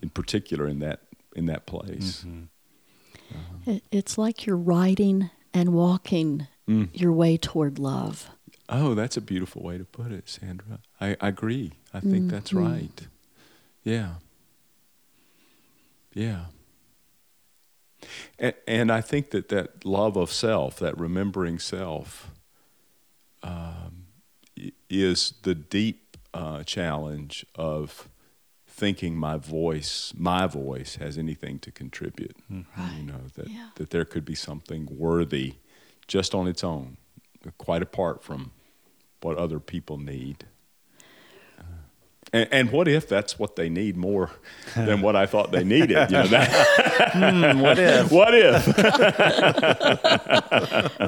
in 0.00 0.08
particular, 0.10 0.66
in 0.66 0.78
that 0.78 1.00
in 1.36 1.46
that 1.46 1.66
place. 1.66 2.24
Mm-hmm. 2.26 3.70
It, 3.70 3.84
it's 3.92 4.16
like 4.18 4.46
you're 4.46 4.56
riding 4.56 5.30
and 5.52 5.72
walking 5.74 6.46
Mm. 6.68 6.88
your 6.92 7.12
way 7.12 7.36
toward 7.36 7.80
love. 7.80 8.30
Oh, 8.68 8.94
that's 8.94 9.16
a 9.16 9.20
beautiful 9.20 9.60
way 9.62 9.76
to 9.76 9.84
put 9.84 10.12
it, 10.12 10.28
Sandra. 10.28 10.78
I, 11.00 11.16
I 11.20 11.28
agree. 11.28 11.72
I 11.92 11.98
think 11.98 12.30
that's 12.30 12.52
right. 12.52 13.08
Yeah. 13.82 14.14
Yeah. 16.14 16.44
And, 18.38 18.54
and 18.66 18.90
I 18.92 19.00
think 19.00 19.30
that 19.30 19.48
that 19.48 19.84
love 19.84 20.16
of 20.16 20.32
self, 20.32 20.78
that 20.78 20.98
remembering 20.98 21.58
self, 21.58 22.30
um, 23.42 24.06
is 24.88 25.34
the 25.42 25.54
deep 25.54 26.16
uh, 26.34 26.62
challenge 26.64 27.46
of 27.54 28.08
thinking 28.66 29.16
my 29.16 29.36
voice, 29.36 30.12
my 30.16 30.46
voice, 30.46 30.96
has 30.96 31.18
anything 31.18 31.58
to 31.60 31.70
contribute. 31.70 32.36
You 32.48 32.64
know 33.02 33.20
that 33.34 33.48
Yeah. 33.48 33.68
that 33.76 33.90
there 33.90 34.04
could 34.04 34.24
be 34.24 34.34
something 34.34 34.86
worthy, 34.90 35.54
just 36.06 36.34
on 36.34 36.46
its 36.46 36.62
own, 36.64 36.96
quite 37.58 37.82
apart 37.82 38.22
from 38.22 38.52
what 39.22 39.36
other 39.36 39.60
people 39.60 39.98
need. 39.98 40.46
And, 42.32 42.48
and 42.52 42.70
what 42.70 42.86
if 42.88 43.08
that's 43.08 43.38
what 43.38 43.56
they 43.56 43.68
need 43.68 43.96
more 43.96 44.30
than 44.76 45.00
what 45.02 45.16
I 45.16 45.26
thought 45.26 45.50
they 45.50 45.64
needed? 45.64 46.10
You 46.10 46.18
know, 46.18 46.26
that, 46.28 47.56
what 47.56 47.78
if? 47.78 48.12
what 48.12 48.34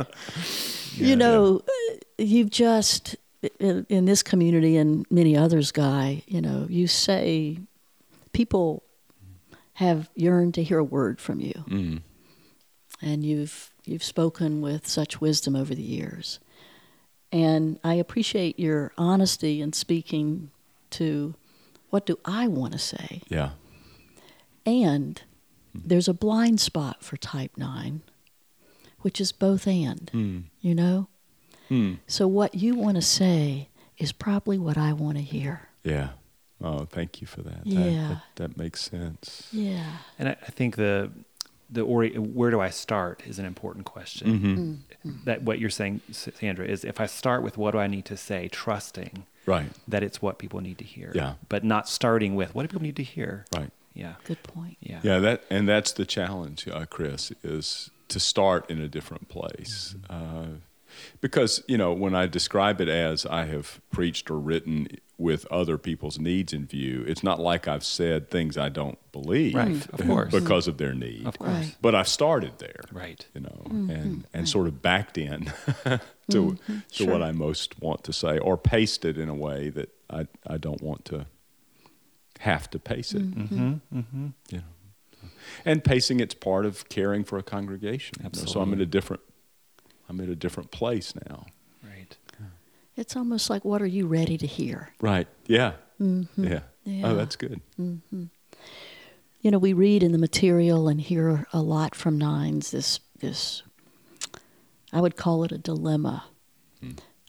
if? 0.02 0.96
you 1.00 1.16
know, 1.16 1.62
uh, 1.66 1.94
you've 2.18 2.50
just 2.50 3.16
in, 3.58 3.86
in 3.88 4.04
this 4.04 4.22
community 4.22 4.76
and 4.76 5.06
many 5.10 5.36
others, 5.36 5.72
Guy. 5.72 6.22
You 6.26 6.40
know, 6.40 6.66
you 6.68 6.86
say 6.86 7.58
people 8.32 8.82
have 9.74 10.10
yearned 10.14 10.54
to 10.54 10.62
hear 10.62 10.78
a 10.78 10.84
word 10.84 11.20
from 11.20 11.40
you, 11.40 11.64
Mm, 11.68 12.02
and 13.00 13.24
you've 13.24 13.70
you've 13.84 14.04
spoken 14.04 14.60
with 14.60 14.86
such 14.86 15.20
wisdom 15.20 15.56
over 15.56 15.74
the 15.74 15.82
years. 15.82 16.38
And 17.32 17.80
I 17.82 17.94
appreciate 17.94 18.58
your 18.58 18.92
honesty 18.98 19.60
in 19.62 19.72
speaking 19.72 20.50
to 20.92 21.34
what 21.90 22.06
do 22.06 22.18
I 22.24 22.48
want 22.48 22.72
to 22.72 22.78
say. 22.78 23.22
yeah. 23.28 23.50
And 24.64 25.20
there's 25.74 26.08
a 26.08 26.14
blind 26.14 26.60
spot 26.60 27.02
for 27.02 27.16
type 27.16 27.52
9, 27.56 28.02
which 29.00 29.20
is 29.20 29.32
both 29.32 29.66
and, 29.66 30.10
Mm, 30.12 30.42
you 30.60 30.74
know? 30.74 31.08
Hmm. 31.68 31.94
So 32.06 32.28
what 32.28 32.54
you 32.54 32.74
want 32.74 32.96
to 32.96 33.02
say 33.02 33.68
is 33.98 34.12
probably 34.12 34.58
what 34.58 34.76
I 34.78 34.92
want 34.92 35.16
to 35.16 35.22
hear. 35.22 35.68
Yeah. 35.84 36.10
Oh, 36.62 36.84
thank 36.84 37.20
you 37.20 37.26
for 37.26 37.42
that. 37.42 37.64
That- 37.64 37.70
Yeah. 37.70 38.08
That, 38.08 38.22
that 38.36 38.56
makes 38.56 38.82
sense. 38.82 39.48
Yeah. 39.52 39.96
And 40.18 40.28
I, 40.28 40.32
I 40.46 40.50
think 40.50 40.76
the 40.76 41.10
the 41.72 41.80
ori- 41.82 42.16
where 42.18 42.50
do 42.50 42.60
I 42.60 42.70
start 42.70 43.22
is 43.26 43.38
an 43.38 43.46
important 43.46 43.86
question. 43.86 44.38
Mm-hmm. 45.04 45.10
That 45.24 45.42
what 45.42 45.58
you're 45.58 45.70
saying, 45.70 46.02
Sandra, 46.12 46.66
is 46.66 46.84
if 46.84 47.00
I 47.00 47.06
start 47.06 47.42
with 47.42 47.56
what 47.58 47.70
do 47.72 47.78
I 47.78 47.86
need 47.86 48.04
to 48.06 48.16
say, 48.16 48.48
trusting 48.48 49.24
Right. 49.46 49.70
that 49.88 50.02
it's 50.04 50.22
what 50.22 50.38
people 50.38 50.60
need 50.60 50.78
to 50.78 50.84
hear. 50.84 51.10
Yeah. 51.14 51.34
But 51.48 51.64
not 51.64 51.88
starting 51.88 52.36
with 52.36 52.54
what 52.54 52.62
do 52.62 52.68
people 52.68 52.82
need 52.82 52.96
to 52.96 53.02
hear. 53.02 53.44
Right. 53.56 53.70
Yeah. 53.94 54.14
Good 54.24 54.42
point. 54.44 54.76
Yeah. 54.80 55.00
Yeah, 55.02 55.18
that 55.18 55.44
and 55.50 55.68
that's 55.68 55.92
the 55.92 56.04
challenge, 56.06 56.68
uh, 56.68 56.84
Chris, 56.86 57.32
is 57.42 57.90
to 58.08 58.20
start 58.20 58.70
in 58.70 58.78
a 58.80 58.88
different 58.88 59.28
place. 59.28 59.96
Uh, 60.08 60.46
because 61.20 61.62
you 61.66 61.78
know, 61.78 61.92
when 61.92 62.14
I 62.14 62.26
describe 62.26 62.80
it 62.80 62.88
as 62.88 63.26
I 63.26 63.46
have 63.46 63.80
preached 63.90 64.30
or 64.30 64.38
written 64.38 64.88
with 65.22 65.46
other 65.50 65.78
people's 65.78 66.18
needs 66.18 66.52
in 66.52 66.66
view, 66.66 67.04
it's 67.06 67.22
not 67.22 67.38
like 67.40 67.66
I've 67.68 67.84
said 67.84 68.28
things 68.30 68.58
I 68.58 68.68
don't 68.68 68.98
believe, 69.12 69.54
Right, 69.54 69.86
of 69.92 70.00
course. 70.06 70.32
because 70.32 70.68
of 70.68 70.76
their 70.78 70.92
need. 70.94 71.26
Of 71.26 71.38
course. 71.38 71.50
Right. 71.50 71.76
But 71.80 71.94
I've 71.94 72.08
started 72.08 72.58
there, 72.58 72.82
Right. 72.92 73.24
you 73.34 73.40
know, 73.42 73.62
and 73.70 74.26
and 74.34 74.48
sort 74.48 74.66
of 74.66 74.82
backed 74.82 75.16
in 75.16 75.50
to 75.84 76.00
to 76.30 76.58
Sure. 76.90 77.06
what 77.12 77.22
I 77.22 77.32
most 77.32 77.80
want 77.80 78.04
to 78.04 78.12
say, 78.12 78.38
or 78.38 78.56
paced 78.58 79.04
it 79.04 79.16
in 79.16 79.28
a 79.28 79.34
way 79.34 79.70
that 79.70 79.88
I 80.10 80.26
I 80.46 80.58
don't 80.58 80.82
want 80.82 81.04
to 81.06 81.26
have 82.40 82.68
to 82.70 82.78
pace 82.78 83.14
it. 83.14 83.22
Mm-hmm. 83.22 83.74
Mm-hmm. 83.98 84.26
You 84.50 84.58
know, 84.58 85.28
and 85.64 85.84
pacing 85.84 86.20
it's 86.20 86.34
part 86.34 86.66
of 86.66 86.88
caring 86.88 87.24
for 87.24 87.38
a 87.38 87.42
congregation. 87.42 88.16
you 88.18 88.24
know, 88.24 88.46
So 88.46 88.60
I'm 88.60 88.72
in 88.72 88.80
a 88.80 88.86
different 88.86 89.22
I'm 90.08 90.20
in 90.20 90.28
a 90.30 90.34
different 90.36 90.70
place 90.70 91.14
now. 91.28 91.46
It's 92.96 93.16
almost 93.16 93.48
like 93.50 93.64
what 93.64 93.80
are 93.82 93.86
you 93.86 94.06
ready 94.06 94.36
to 94.38 94.46
hear? 94.46 94.90
Right. 95.00 95.26
Yeah. 95.46 95.72
Mm-hmm. 96.00 96.44
Yeah. 96.44 96.60
Yeah. 96.84 97.08
Oh, 97.08 97.14
that's 97.14 97.36
good. 97.36 97.60
You 97.78 99.50
know, 99.50 99.58
we 99.58 99.72
read 99.72 100.02
in 100.02 100.12
the 100.12 100.18
material 100.18 100.88
and 100.88 101.00
hear 101.00 101.46
a 101.52 101.60
lot 101.62 101.94
from 101.94 102.18
nines 102.18 102.70
this 102.70 103.00
this 103.20 103.62
I 104.92 105.00
would 105.00 105.16
call 105.16 105.42
it 105.44 105.52
a 105.52 105.58
dilemma 105.58 106.24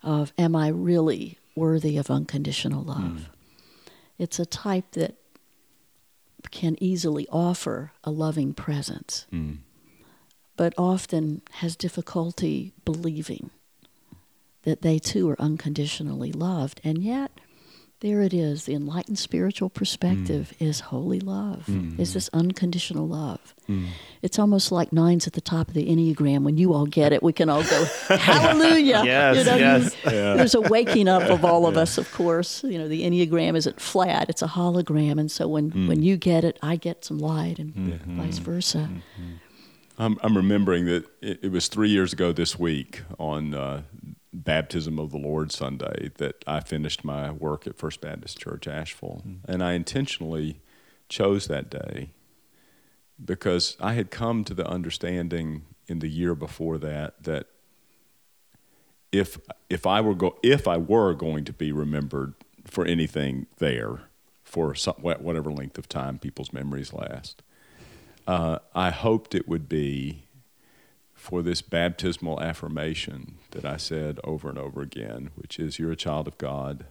of 0.03 0.33
am 0.37 0.55
I 0.55 0.67
really 0.67 1.37
worthy 1.55 1.97
of 1.97 2.09
unconditional 2.11 2.83
love? 2.83 3.29
It's 4.17 4.37
a 4.39 4.45
type 4.45 4.91
that 4.91 5.15
can 6.51 6.75
easily 6.83 7.25
offer 7.31 7.93
a 8.03 8.11
loving 8.11 8.53
presence, 8.53 9.25
Mm. 9.31 9.59
but 10.57 10.73
often 10.77 11.41
has 11.51 11.75
difficulty 11.75 12.73
believing 12.85 13.49
that 14.63 14.81
they 14.81 14.99
too 14.99 15.29
are 15.29 15.41
unconditionally 15.41 16.31
loved. 16.31 16.81
And 16.83 17.03
yet, 17.03 17.31
there 18.03 18.21
it 18.21 18.33
is. 18.33 18.65
The 18.65 18.73
enlightened 18.73 19.17
spiritual 19.17 19.69
perspective 19.69 20.53
mm. 20.59 20.67
is 20.67 20.81
holy 20.81 21.21
love, 21.21 21.69
is 21.97 22.11
mm. 22.11 22.13
this 22.13 22.29
unconditional 22.33 23.07
love. 23.07 23.55
Mm. 23.69 23.87
It's 24.21 24.37
almost 24.37 24.73
like 24.73 24.91
nines 24.91 25.25
at 25.25 25.31
the 25.31 25.41
top 25.41 25.69
of 25.69 25.73
the 25.73 25.87
Enneagram. 25.87 26.43
When 26.43 26.57
you 26.57 26.73
all 26.73 26.85
get 26.85 27.13
it, 27.13 27.23
we 27.23 27.31
can 27.31 27.47
all 27.47 27.63
go, 27.63 27.85
Hallelujah. 28.09 29.03
Yes, 29.05 29.37
You 29.37 29.43
know, 29.45 29.55
you- 29.55 29.63
yes. 29.63 29.95
There's 30.03 30.53
a 30.53 30.59
waking 30.59 31.07
up 31.07 31.23
of 31.23 31.45
all 31.45 31.65
of 31.65 31.77
us, 31.77 31.97
of 31.97 32.11
course. 32.11 32.61
You 32.65 32.77
know, 32.77 32.89
the 32.89 33.03
Enneagram 33.03 33.55
isn't 33.55 33.79
flat, 33.79 34.29
it's 34.29 34.41
a 34.41 34.47
hologram. 34.47 35.17
And 35.17 35.31
so 35.31 35.47
when, 35.47 35.87
when 35.87 36.03
you 36.03 36.17
get 36.17 36.43
it, 36.43 36.59
I 36.61 36.75
get 36.75 37.05
some 37.05 37.19
light, 37.19 37.57
and 37.57 37.73
mm-hmm. 37.73 38.21
vice 38.21 38.39
versa. 38.39 38.89
Mm-hmm. 38.91 39.33
I'm, 39.97 40.19
I'm 40.21 40.35
remembering 40.35 40.87
that 40.87 41.05
it, 41.21 41.39
it 41.43 41.51
was 41.53 41.69
three 41.69 41.89
years 41.89 42.11
ago 42.11 42.33
this 42.33 42.59
week 42.59 43.03
on 43.17 43.53
uh, 43.53 43.83
Baptism 44.33 44.97
of 44.97 45.11
the 45.11 45.17
Lord 45.17 45.51
Sunday 45.51 46.11
that 46.17 46.43
I 46.47 46.59
finished 46.59 47.05
my 47.05 47.31
work 47.31 47.67
at 47.67 47.77
First 47.77 48.01
Baptist 48.01 48.39
Church 48.39 48.67
Asheville. 48.67 49.23
And 49.47 49.63
I 49.63 49.73
intentionally 49.73 50.61
chose 51.07 51.47
that 51.47 51.69
day 51.69 52.09
because 53.23 53.77
I 53.79 53.93
had 53.93 54.09
come 54.09 54.43
to 54.45 54.53
the 54.53 54.67
understanding 54.67 55.65
in 55.87 55.99
the 55.99 56.07
year 56.07 56.33
before 56.33 56.77
that 56.79 57.21
that 57.23 57.47
if 59.11 59.37
if 59.69 59.85
I 59.85 60.01
were 60.01 60.15
go, 60.15 60.37
if 60.41 60.67
I 60.67 60.77
were 60.77 61.13
going 61.13 61.45
to 61.45 61.53
be 61.53 61.71
remembered 61.71 62.33
for 62.65 62.85
anything 62.85 63.45
there 63.59 64.01
for 64.43 64.73
some, 64.73 64.95
whatever 64.95 65.51
length 65.51 65.77
of 65.77 65.87
time 65.87 66.17
people's 66.17 66.51
memories 66.51 66.91
last, 66.91 67.43
uh, 68.25 68.59
I 68.73 68.89
hoped 68.89 69.35
it 69.35 69.47
would 69.47 69.69
be 69.69 70.22
for 71.23 71.41
this 71.41 71.61
baptismal 71.61 72.41
affirmation 72.41 73.35
that 73.51 73.63
I 73.63 73.77
said 73.77 74.19
over 74.25 74.49
and 74.49 74.57
over 74.57 74.81
again, 74.81 75.29
which 75.35 75.57
is, 75.57 75.79
You're 75.79 75.93
a 75.93 75.95
child 75.95 76.27
of 76.27 76.37
God. 76.37 76.83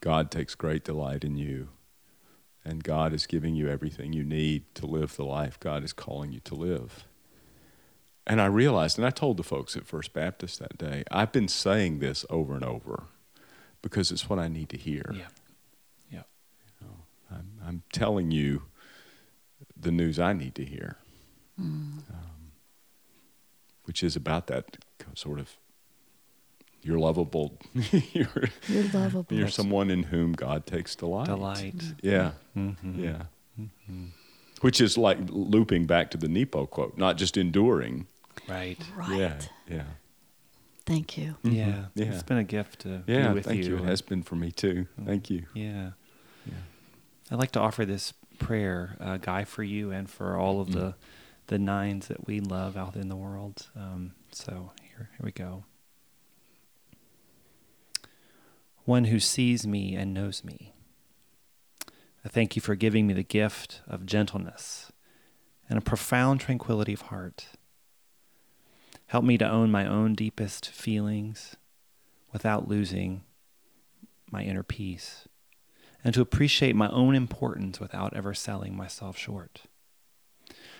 God 0.00 0.32
takes 0.32 0.56
great 0.56 0.82
delight 0.82 1.22
in 1.22 1.36
you. 1.36 1.68
And 2.64 2.82
God 2.82 3.12
is 3.12 3.28
giving 3.28 3.54
you 3.54 3.68
everything 3.68 4.12
you 4.12 4.24
need 4.24 4.64
to 4.74 4.86
live 4.86 5.14
the 5.14 5.24
life 5.24 5.60
God 5.60 5.84
is 5.84 5.92
calling 5.92 6.32
you 6.32 6.40
to 6.40 6.56
live. 6.56 7.04
And 8.26 8.40
I 8.40 8.46
realized, 8.46 8.98
and 8.98 9.06
I 9.06 9.10
told 9.10 9.36
the 9.36 9.44
folks 9.44 9.76
at 9.76 9.86
First 9.86 10.12
Baptist 10.12 10.58
that 10.58 10.76
day, 10.76 11.04
I've 11.12 11.30
been 11.30 11.46
saying 11.46 12.00
this 12.00 12.24
over 12.30 12.54
and 12.56 12.64
over 12.64 13.04
because 13.80 14.10
it's 14.10 14.28
what 14.28 14.40
I 14.40 14.48
need 14.48 14.70
to 14.70 14.76
hear. 14.76 15.04
Yeah. 15.14 15.28
Yeah. 16.10 16.22
I'm, 17.30 17.50
I'm 17.64 17.82
telling 17.92 18.32
you 18.32 18.62
the 19.80 19.92
news 19.92 20.18
I 20.18 20.32
need 20.32 20.56
to 20.56 20.64
hear, 20.64 20.96
Mm. 21.60 21.62
um, 22.10 22.33
which 23.84 24.02
is 24.02 24.16
about 24.16 24.46
that 24.48 24.78
sort 25.14 25.38
of 25.38 25.56
you're 26.82 26.98
lovable, 26.98 27.58
you're, 28.12 28.28
You're 28.68 28.84
lovable. 28.92 29.26
you're 29.34 29.48
someone 29.48 29.90
in 29.90 30.02
whom 30.02 30.32
God 30.34 30.66
takes 30.66 30.94
delight. 30.94 31.26
Delight. 31.26 31.82
Yeah, 32.02 32.32
Mm-hmm. 32.56 33.02
yeah. 33.02 33.22
Which 34.60 34.80
is 34.80 34.96
like 34.98 35.18
looping 35.30 35.86
back 35.86 36.10
to 36.10 36.18
the 36.18 36.28
Nepo 36.28 36.66
quote, 36.66 36.96
not 36.98 37.16
just 37.16 37.36
enduring. 37.36 38.06
Right. 38.48 38.78
Right. 38.94 39.18
Yeah, 39.18 39.40
yeah, 39.68 39.82
Thank 40.86 41.16
you. 41.16 41.36
Yeah. 41.42 41.66
Mhm. 41.66 41.88
Yeah. 41.94 42.04
It's 42.12 42.22
been 42.22 42.36
a 42.38 42.44
gift 42.44 42.80
to 42.80 43.02
yeah. 43.06 43.28
be 43.28 43.34
with 43.34 43.44
Thank 43.46 43.64
you. 43.64 43.76
you. 43.76 43.82
It 43.82 43.84
has 43.86 44.02
been 44.02 44.22
for 44.22 44.36
me 44.36 44.50
too. 44.50 44.86
Thank 45.06 45.30
you. 45.30 45.46
Yeah. 45.54 45.90
Yeah. 46.46 46.52
I'd 47.30 47.38
like 47.38 47.52
to 47.52 47.60
offer 47.60 47.86
this 47.86 48.12
prayer, 48.38 48.96
uh, 49.00 49.16
Guy, 49.18 49.44
for 49.44 49.62
you 49.62 49.90
and 49.90 50.10
for 50.10 50.36
all 50.36 50.60
of 50.60 50.72
the 50.72 50.94
the 51.46 51.58
nines 51.58 52.08
that 52.08 52.26
we 52.26 52.40
love 52.40 52.76
out 52.76 52.96
in 52.96 53.08
the 53.08 53.16
world. 53.16 53.68
Um, 53.76 54.12
so 54.32 54.72
here, 54.82 55.10
here 55.10 55.24
we 55.24 55.32
go. 55.32 55.64
One 58.84 59.04
who 59.04 59.20
sees 59.20 59.66
me 59.66 59.94
and 59.94 60.12
knows 60.12 60.44
me. 60.44 60.74
I 62.24 62.28
thank 62.28 62.56
you 62.56 62.62
for 62.62 62.74
giving 62.74 63.06
me 63.06 63.14
the 63.14 63.22
gift 63.22 63.82
of 63.86 64.06
gentleness 64.06 64.92
and 65.68 65.78
a 65.78 65.82
profound 65.82 66.40
tranquility 66.40 66.92
of 66.92 67.02
heart. 67.02 67.46
Help 69.06 69.24
me 69.24 69.38
to 69.38 69.48
own 69.48 69.70
my 69.70 69.86
own 69.86 70.14
deepest 70.14 70.70
feelings 70.70 71.56
without 72.32 72.68
losing 72.68 73.22
my 74.30 74.42
inner 74.42 74.62
peace 74.62 75.28
and 76.02 76.12
to 76.14 76.20
appreciate 76.20 76.76
my 76.76 76.88
own 76.88 77.14
importance 77.14 77.80
without 77.80 78.14
ever 78.14 78.34
selling 78.34 78.76
myself 78.76 79.16
short. 79.16 79.62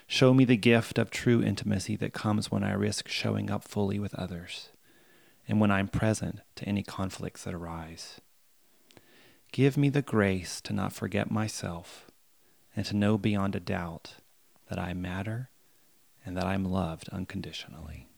Show 0.07 0.35
me 0.35 0.45
the 0.45 0.57
gift 0.57 0.99
of 0.99 1.11
true 1.11 1.43
intimacy 1.43 1.97
that 1.97 2.13
comes 2.13 2.51
when 2.51 2.63
I 2.63 2.73
risk 2.73 3.09
showing 3.09 3.51
up 3.51 3.65
fully 3.65 3.99
with 3.99 4.15
others 4.15 4.69
and 5.49 5.61
when 5.61 5.71
I'm 5.71 5.89
present 5.89 6.41
to 6.57 6.65
any 6.67 6.83
conflicts 6.83 7.45
that 7.45 7.55
arise. 7.55 8.21
Give 9.53 9.77
me 9.77 9.89
the 9.89 10.03
grace 10.03 10.61
to 10.63 10.73
not 10.73 10.93
forget 10.93 11.31
myself 11.31 12.07
and 12.77 12.85
to 12.87 12.97
know 12.97 13.17
beyond 13.17 13.55
a 13.57 13.61
doubt 13.61 14.15
that 14.69 14.79
I 14.79 14.95
matter 14.95 15.51
and 16.25 16.37
that 16.37 16.45
I'm 16.45 16.65
loved 16.65 17.09
unconditionally. 17.11 18.09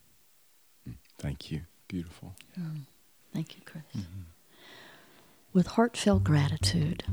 Thank 1.19 1.51
you. 1.51 1.63
Beautiful. 1.89 2.35
Oh, 2.59 2.63
thank 3.33 3.57
you, 3.57 3.63
Chris. 3.65 3.85
Mm-hmm. 3.97 4.23
With 5.53 5.69
heartfelt 5.69 6.25
gratitude, 6.25 7.05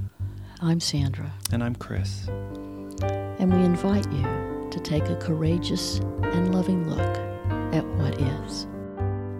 I'm 0.61 0.79
Sandra, 0.79 1.33
And 1.51 1.63
I'm 1.63 1.75
Chris. 1.75 2.27
and 2.27 3.53
we 3.53 3.63
invite 3.63 4.11
you 4.11 4.52
to 4.73 4.79
take 4.79 5.07
a 5.09 5.15
courageous 5.15 5.99
and 6.23 6.53
loving 6.53 6.89
look 6.89 7.17
at 7.73 7.85
what 7.95 8.19
is. 8.19 8.67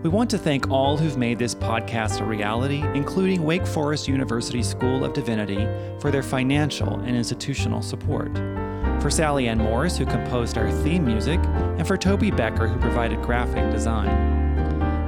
We 0.04 0.10
want 0.10 0.30
to 0.32 0.38
thank 0.38 0.70
all 0.70 0.96
who've 0.96 1.18
made 1.18 1.40
this 1.40 1.56
podcast 1.56 2.20
a 2.20 2.24
reality, 2.24 2.84
including 2.94 3.44
Wake 3.44 3.66
Forest 3.66 4.08
University 4.08 4.62
School 4.62 5.04
of 5.04 5.14
Divinity 5.14 5.66
for 6.00 6.12
their 6.12 6.22
financial 6.22 7.00
and 7.00 7.16
institutional 7.16 7.82
support, 7.82 8.32
for 9.02 9.10
Sally 9.10 9.48
Ann 9.48 9.58
Morris, 9.58 9.98
who 9.98 10.06
composed 10.06 10.58
our 10.58 10.72
theme 10.84 11.04
music, 11.04 11.40
and 11.78 11.88
for 11.88 11.98
Toby 11.98 12.30
Becker, 12.30 12.68
who 12.68 12.80
provided 12.80 13.22
graphic 13.22 13.72
design. 13.72 14.34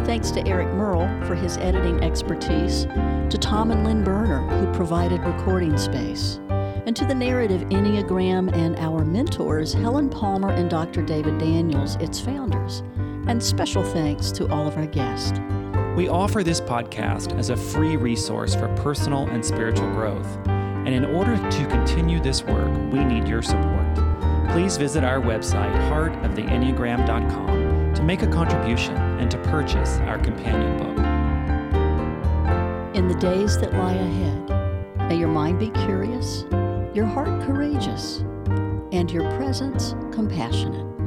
Thanks 0.06 0.32
to 0.32 0.48
Eric 0.48 0.68
Merle 0.70 1.08
for 1.26 1.36
his 1.36 1.58
editing 1.58 2.04
expertise, 2.04 2.86
to 3.30 3.38
Tom 3.40 3.72
and 3.72 3.84
Lynn 3.84 4.04
Berner, 4.04 4.48
who 4.48 4.74
provided 4.74 5.20
recording 5.22 5.78
space, 5.78 6.40
and 6.86 6.96
to 6.96 7.06
the 7.06 7.16
Narrative 7.16 7.62
Enneagram 7.70 8.56
and 8.56 8.76
our 8.78 9.04
mentors, 9.04 9.74
Helen 9.74 10.10
Palmer 10.10 10.52
and 10.52 10.70
Dr. 10.70 11.02
David 11.02 11.40
Daniels, 11.40 11.96
its 11.96 12.20
founders. 12.20 12.84
And 13.28 13.42
special 13.42 13.84
thanks 13.84 14.32
to 14.34 14.48
all 14.52 14.68
of 14.68 14.78
our 14.78 14.86
guests. 14.86 15.40
We 15.96 16.10
offer 16.10 16.44
this 16.44 16.62
podcast 16.62 17.36
as 17.38 17.50
a 17.50 17.58
free 17.58 17.98
resource 17.98 18.54
for 18.54 18.68
personal 18.76 19.26
and 19.28 19.44
spiritual 19.44 19.92
growth. 19.94 20.28
And 20.48 20.90
in 20.90 21.06
order 21.06 21.38
to 21.38 21.66
continue 21.68 22.20
this 22.20 22.44
work, 22.44 22.72
we 22.92 23.04
need 23.04 23.28
your 23.28 23.42
support. 23.42 23.96
Please 24.52 24.78
visit 24.78 25.04
our 25.04 25.20
website, 25.20 25.74
heartoftheenneagram.com, 25.90 27.96
to 27.96 28.04
make 28.04 28.22
a 28.22 28.28
contribution 28.28 28.96
and 28.96 29.32
to 29.32 29.40
purchase 29.40 29.98
our 30.02 30.20
companion 30.20 30.78
book. 30.78 30.96
In 32.96 33.08
the 33.08 33.16
days 33.16 33.58
that 33.60 33.74
lie 33.74 33.94
ahead, 33.94 35.10
may 35.10 35.18
your 35.18 35.30
mind 35.30 35.58
be 35.60 35.72
curious, 35.72 36.46
your 36.96 37.06
heart 37.06 37.42
courageous, 37.46 38.20
and 38.94 39.12
your 39.12 39.30
presence 39.36 39.96
compassionate. 40.14 41.05